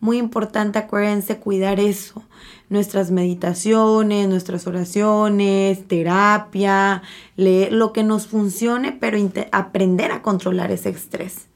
muy 0.04 0.18
importante, 0.18 0.78
acuérdense, 0.78 1.38
cuidar 1.38 1.80
eso. 1.80 2.22
Nuestras 2.68 3.10
meditaciones, 3.10 4.28
nuestras 4.28 4.66
oraciones, 4.66 5.88
terapia, 5.88 7.00
leer 7.36 7.72
lo 7.72 7.94
que 7.94 8.02
nos 8.02 8.26
funcione, 8.26 8.92
pero 8.92 9.16
aprender 9.50 10.12
a 10.12 10.20
controlar 10.20 10.70
ese 10.70 10.90
estrés. 10.90 11.46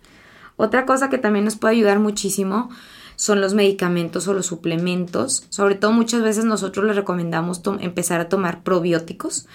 Otra 0.56 0.86
cosa 0.86 1.10
que 1.10 1.18
también 1.18 1.44
nos 1.44 1.56
puede 1.56 1.74
ayudar 1.74 1.98
muchísimo 1.98 2.70
son 3.18 3.40
los 3.40 3.52
medicamentos 3.52 4.28
o 4.28 4.32
los 4.32 4.46
suplementos. 4.46 5.44
Sobre 5.50 5.74
todo 5.74 5.90
muchas 5.92 6.22
veces 6.22 6.44
nosotros 6.44 6.86
les 6.86 6.94
recomendamos 6.94 7.60
empezar 7.80 8.20
a 8.20 8.28
tomar 8.28 8.62
probióticos. 8.62 9.46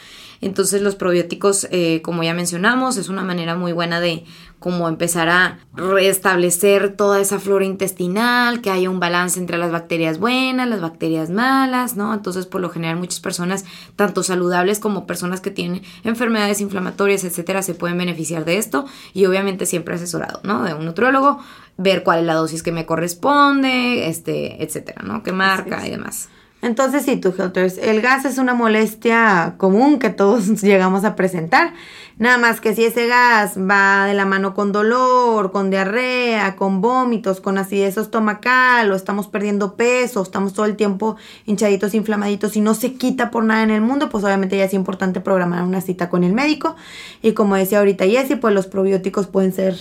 Entonces 0.41 0.81
los 0.81 0.95
probióticos, 0.95 1.69
eh, 1.71 2.01
como 2.03 2.21
ya 2.23 2.33
mencionamos, 2.33 2.97
es 2.97 3.07
una 3.07 3.23
manera 3.23 3.55
muy 3.55 3.71
buena 3.71 4.01
de 4.01 4.25
como 4.59 4.87
empezar 4.87 5.27
a 5.27 5.59
restablecer 5.73 6.95
toda 6.95 7.19
esa 7.19 7.37
flora 7.37 7.65
intestinal, 7.65 8.61
que 8.61 8.69
haya 8.69 8.89
un 8.89 8.99
balance 8.99 9.39
entre 9.39 9.57
las 9.57 9.71
bacterias 9.71 10.19
buenas, 10.19 10.69
las 10.69 10.79
bacterias 10.79 11.29
malas, 11.29 11.97
¿no? 11.97 12.13
Entonces, 12.13 12.45
por 12.45 12.61
lo 12.61 12.69
general, 12.69 12.97
muchas 12.97 13.19
personas, 13.19 13.65
tanto 13.97 14.23
saludables 14.23 14.79
como 14.79 15.05
personas 15.05 15.41
que 15.41 15.51
tienen 15.51 15.81
enfermedades 16.05 16.61
inflamatorias, 16.61 17.25
etcétera, 17.25 17.61
se 17.61 17.73
pueden 17.73 17.97
beneficiar 17.97 18.45
de 18.45 18.57
esto 18.57 18.85
y 19.13 19.25
obviamente 19.25 19.65
siempre 19.65 19.95
asesorado, 19.95 20.39
¿no? 20.43 20.63
De 20.63 20.73
un 20.73 20.85
nutriólogo, 20.85 21.39
ver 21.77 22.03
cuál 22.03 22.19
es 22.19 22.25
la 22.25 22.35
dosis 22.35 22.63
que 22.63 22.71
me 22.71 22.85
corresponde, 22.85 24.07
este, 24.07 24.63
etcétera, 24.63 25.01
¿no? 25.03 25.23
Qué 25.23 25.31
marca 25.31 25.85
y 25.87 25.91
demás. 25.91 26.29
Entonces 26.63 27.03
sí, 27.03 27.17
tú, 27.17 27.33
Helters, 27.37 27.77
el 27.77 28.01
gas 28.01 28.23
es 28.23 28.37
una 28.37 28.53
molestia 28.53 29.55
común 29.57 29.99
que 29.99 30.09
todos 30.09 30.47
llegamos 30.61 31.03
a 31.03 31.13
presentar. 31.13 31.73
Nada 32.17 32.37
más 32.37 32.61
que 32.61 32.73
si 32.73 32.85
ese 32.85 33.05
gas 33.07 33.57
va 33.57 34.05
de 34.05 34.13
la 34.13 34.25
mano 34.25 34.53
con 34.53 34.71
dolor, 34.71 35.51
con 35.51 35.69
diarrea, 35.69 36.55
con 36.55 36.79
vómitos, 36.79 37.41
con 37.41 37.57
acidez 37.57 37.97
estomacal, 37.97 38.89
o 38.89 38.95
estamos 38.95 39.27
perdiendo 39.27 39.75
peso, 39.75 40.21
estamos 40.21 40.53
todo 40.53 40.65
el 40.65 40.77
tiempo 40.77 41.17
hinchaditos, 41.45 41.95
inflamaditos 41.95 42.55
y 42.55 42.61
no 42.61 42.75
se 42.75 42.93
quita 42.93 43.29
por 43.29 43.43
nada 43.43 43.63
en 43.63 43.71
el 43.71 43.81
mundo, 43.81 44.07
pues 44.07 44.23
obviamente 44.23 44.55
ya 44.55 44.63
es 44.63 44.73
importante 44.73 45.19
programar 45.19 45.63
una 45.63 45.81
cita 45.81 46.09
con 46.09 46.23
el 46.23 46.31
médico. 46.31 46.77
Y 47.21 47.33
como 47.33 47.57
decía 47.57 47.79
ahorita 47.79 48.05
Jessie, 48.05 48.37
pues 48.37 48.53
los 48.53 48.67
probióticos 48.67 49.27
pueden 49.27 49.51
ser 49.51 49.75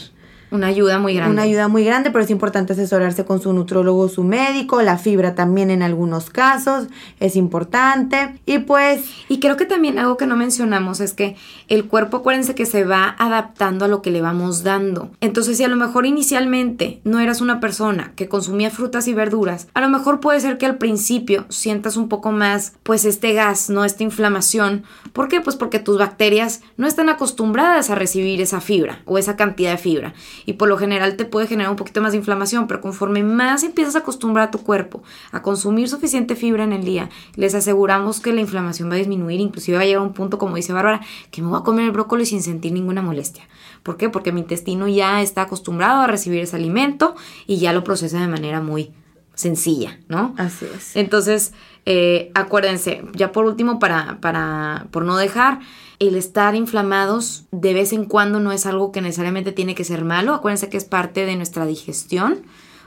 una 0.53 0.69
ayuda 0.69 0.99
muy 0.99 1.15
grande. 1.15 1.33
Una 1.33 1.43
ayuda 1.43 1.69
muy 1.69 1.85
grande, 1.85 2.11
pero 2.11 2.25
es 2.25 2.31
importante 2.31 2.75
asesorarse 2.75 3.25
con 3.25 3.41
su 3.41 3.53
nutrólogo, 3.53 4.09
su 4.09 4.23
médico, 4.23 4.83
la 4.83 4.99
fibra 4.99 5.35
también 5.35 5.71
en 5.71 5.83
algunos 5.83 6.31
casos 6.31 6.87
es 7.21 7.37
importante. 7.37 8.41
Y 8.47 8.59
pues... 8.59 9.05
Y 9.29 9.41
creo 9.41 9.57
que 9.57 9.65
también 9.65 9.99
algo 9.99 10.17
que 10.17 10.27
no 10.27 10.37
mencionamos 10.37 11.01
es 11.01 11.13
que 11.13 11.37
el 11.69 11.87
cuerpo, 11.87 12.19
acuérdense 12.19 12.55
que 12.55 12.67
se 12.67 12.85
va 12.85 13.17
adaptando 13.19 13.85
a 13.85 13.89
lo 13.89 14.03
que 14.03 14.11
le 14.11 14.21
vamos 14.21 14.63
dando. 14.63 15.11
Entonces, 15.21 15.57
si 15.57 15.65
a 15.65 15.69
lo 15.69 15.77
mejor 15.77 16.07
inicialmente 16.07 17.01
no 17.05 17.21
eras 17.21 17.41
una 17.41 17.61
persona 17.61 18.13
que 18.15 18.29
consumía 18.29 18.71
frutas 18.71 19.09
y 19.09 19.15
verduras, 19.15 19.69
a 19.75 19.81
lo 19.81 19.89
mejor 19.89 20.21
puede 20.21 20.41
ser 20.41 20.59
que 20.59 20.67
al 20.67 20.79
principio 20.79 21.47
sientas 21.49 21.97
un 21.97 22.09
poco 22.09 22.33
más, 22.33 22.75
pues, 22.83 23.05
este 23.05 23.33
gas, 23.33 23.71
¿no? 23.71 23.85
Esta 23.85 24.03
inflamación. 24.03 24.85
¿Por 25.13 25.29
qué? 25.29 25.41
Pues 25.41 25.57
porque 25.57 25.79
tus 25.79 25.99
bacterias 25.99 26.61
no 26.77 26.87
están 26.87 27.09
acostumbradas 27.09 27.91
a 27.91 27.95
recibir 27.95 28.41
esa 28.41 28.61
fibra 28.61 29.01
o 29.05 29.19
esa 29.19 29.37
cantidad 29.37 29.73
de 29.73 29.79
fibra 29.79 30.15
y 30.47 30.55
por 30.55 30.69
lo 30.69 30.77
general 30.77 31.17
te 31.17 31.25
puede 31.25 31.47
generar 31.47 31.71
un 31.71 31.77
poquito 31.77 32.01
más 32.01 32.13
de 32.13 32.19
inflamación, 32.19 32.67
pero 32.67 32.81
conforme 32.81 33.23
más 33.23 33.63
empiezas 33.63 33.97
a 33.97 34.01
acostumbrar 34.01 34.49
a 34.49 34.51
tu 34.51 34.59
cuerpo 34.59 35.03
a 35.31 35.43
consumir 35.43 35.89
suficiente 35.89 36.37
fibra 36.37 36.65
en 36.65 36.73
el 36.73 36.85
día, 36.85 37.11
les 37.37 37.55
aseguramos 37.55 38.21
que 38.21 38.33
la 38.33 38.41
inflamación 38.41 38.91
va 38.91 38.95
a 38.95 38.99
disminuir, 38.99 39.41
inclusive 39.41 39.77
va 39.77 39.83
a 39.83 39.87
llegar 39.87 40.03
a 40.03 40.07
un 40.07 40.13
punto, 40.13 40.39
como 40.39 40.57
dice 40.57 40.73
Bárbara, 40.73 41.01
que 41.31 41.43
me 41.43 41.49
voy 41.49 41.59
a 41.59 41.63
comer 41.63 41.87
el 41.87 41.93
brócoli 41.93 42.27
sin 42.27 42.43
sentir 42.43 42.73
ninguna 42.73 43.03
molestia. 43.03 43.49
¿Por 43.83 43.97
qué? 43.97 44.09
Porque 44.09 44.33
mi 44.33 44.41
intestino 44.41 44.89
ya 44.89 45.23
está 45.23 45.43
acostumbrado 45.43 46.03
a 46.03 46.07
recibir 46.07 46.41
ese 46.41 46.57
alimento 46.57 47.15
y 47.47 47.59
ya 47.59 47.73
lo 47.73 47.85
procesa 47.85 48.21
de 48.21 48.29
manera 48.29 48.61
muy 48.61 48.93
sencilla, 49.35 49.99
¿no? 50.09 50.35
Así 50.39 50.67
es. 50.75 50.95
Entonces, 50.95 51.53
eh, 51.85 52.31
acuérdense, 52.35 53.05
ya 53.15 53.33
por 53.33 53.45
último, 53.45 53.79
para, 53.79 54.19
para, 54.21 54.87
por 54.91 55.05
no 55.05 55.17
dejar, 55.17 55.61
el 56.09 56.17
estar 56.17 56.55
inflamados 56.55 57.45
de 57.51 57.75
vez 57.75 57.93
en 57.93 58.07
cuando 58.07 58.41
no 58.41 58.53
es 58.53 58.67
algo 58.67 58.93
que 58.93 59.01
necesariamente 59.01 59.53
tiene 59.53 59.75
que 59.75 59.85
ser 59.85 60.05
malo. 60.05 60.35
Acuérdense 60.35 60.69
que 60.69 60.77
es 60.77 60.85
parte 60.85 61.27
de 61.27 61.37
nuestra 61.37 61.67
digestión. 61.67 62.43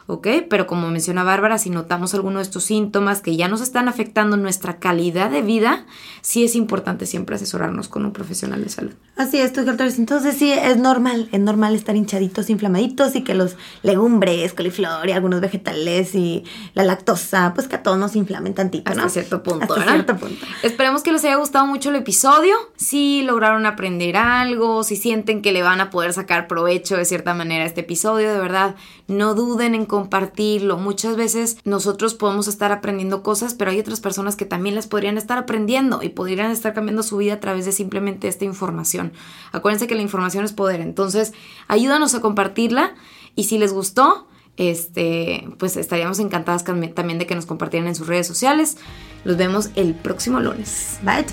¿Ok? 0.08 0.28
Pero 0.50 0.68
como 0.68 0.90
menciona 0.90 1.24
Bárbara, 1.24 1.58
si 1.58 1.70
notamos 1.70 2.14
alguno 2.14 2.40
de 2.40 2.44
estos 2.44 2.64
síntomas 2.64 3.22
que 3.22 3.36
ya 3.36 3.48
nos 3.48 3.62
están 3.62 3.88
afectando 3.88 4.38
nuestra 4.38 4.78
calidad 4.78 5.32
de 5.32 5.42
vida, 5.42 5.86
sí 6.22 6.44
es 6.44 6.56
importante 6.56 7.06
siempre 7.06 7.36
asesorarnos 7.36 7.88
con 7.88 8.06
un 8.06 8.12
profesional 8.12 8.64
de 8.64 8.70
salud. 8.70 8.94
Así 9.16 9.40
es, 9.40 9.54
doctores. 9.54 9.98
Entonces 9.98 10.36
sí, 10.38 10.52
es 10.52 10.78
normal, 10.78 11.30
es 11.32 11.40
normal 11.40 11.74
estar 11.76 11.96
hinchaditos, 11.96 12.50
inflamaditos 12.50 13.16
y 13.16 13.24
que 13.24 13.34
los 13.34 13.56
legumbres, 13.82 14.54
coliflor 14.54 15.08
y 15.08 15.14
algunos 15.14 15.42
vegetales 15.42 16.14
y 16.16 16.44
la 16.74 16.84
lactosa, 16.84 17.54
pues 17.56 17.68
que 17.68 17.78
a 17.78 17.84
todos 17.84 17.98
nos 17.98 18.16
inflamen 18.16 18.54
tantito, 18.54 18.94
¿no? 18.94 19.02
Hasta 19.02 19.10
cierto 19.10 19.42
punto, 19.42 19.74
Hasta 19.74 19.92
cierto 19.92 20.18
punto. 20.18 20.46
Esperemos 20.64 21.02
que 21.02 21.12
les 21.12 21.24
haya 21.24 21.36
gustado 21.36 21.66
mucho 21.66 21.90
el 21.90 21.96
episodio. 21.96 22.56
Si 22.76 23.22
lograron 23.24 23.66
aprender 23.66 24.18
algo, 24.18 24.84
si 24.84 24.96
sienten 24.96 25.42
que 25.42 25.52
le 25.52 25.64
van 25.64 25.82
a 25.82 25.90
poder 25.90 26.14
sacar 26.14 26.48
provecho 26.48 26.98
de 26.98 27.06
cierta 27.06 27.34
manera 27.34 27.64
a 27.64 27.68
este 27.68 27.82
episodio, 27.82 28.34
de 28.34 28.40
verdad, 28.40 28.76
no 29.08 29.34
duden 29.34 29.76
en 29.76 29.86
compartirlo. 29.96 30.78
Muchas 30.78 31.16
veces 31.16 31.58
nosotros 31.64 32.16
podemos 32.16 32.50
estar 32.50 32.74
aprendiendo 32.74 33.24
cosas, 33.24 33.54
pero 33.54 33.72
hay 33.72 33.80
otras 33.80 34.02
personas 34.02 34.36
que 34.36 34.44
también 34.46 34.76
las 34.76 34.88
podrían 34.88 35.18
estar 35.18 35.38
aprendiendo 35.38 36.04
y 36.04 36.10
podrían 36.10 36.52
estar 36.52 36.74
cambiando 36.74 37.02
su 37.02 37.16
vida 37.16 37.36
a 37.36 37.40
través 37.40 37.64
de 37.64 37.72
simplemente 37.72 38.28
esta 38.28 38.44
información. 38.44 39.14
Acuérdense 39.54 39.88
que 39.88 39.96
la 39.96 40.02
información 40.02 40.44
es 40.44 40.52
poder, 40.52 40.82
entonces 40.82 41.32
ayúdanos 41.70 42.14
a 42.14 42.20
compartirla 42.20 42.94
y 43.36 43.46
si 43.46 43.58
les 43.58 43.72
gustó, 43.72 44.28
este, 44.58 45.48
pues 45.60 45.78
estaríamos 45.78 46.20
encantadas 46.20 46.66
también 46.66 47.18
de 47.18 47.26
que 47.26 47.36
nos 47.36 47.46
compartieran 47.46 47.88
en 47.88 47.96
sus 47.96 48.08
redes 48.08 48.28
sociales. 48.28 48.76
Los 49.24 49.38
vemos 49.38 49.70
el 49.76 49.96
próximo 49.96 50.42
lunes. 50.42 51.00
Bye, 51.04 51.24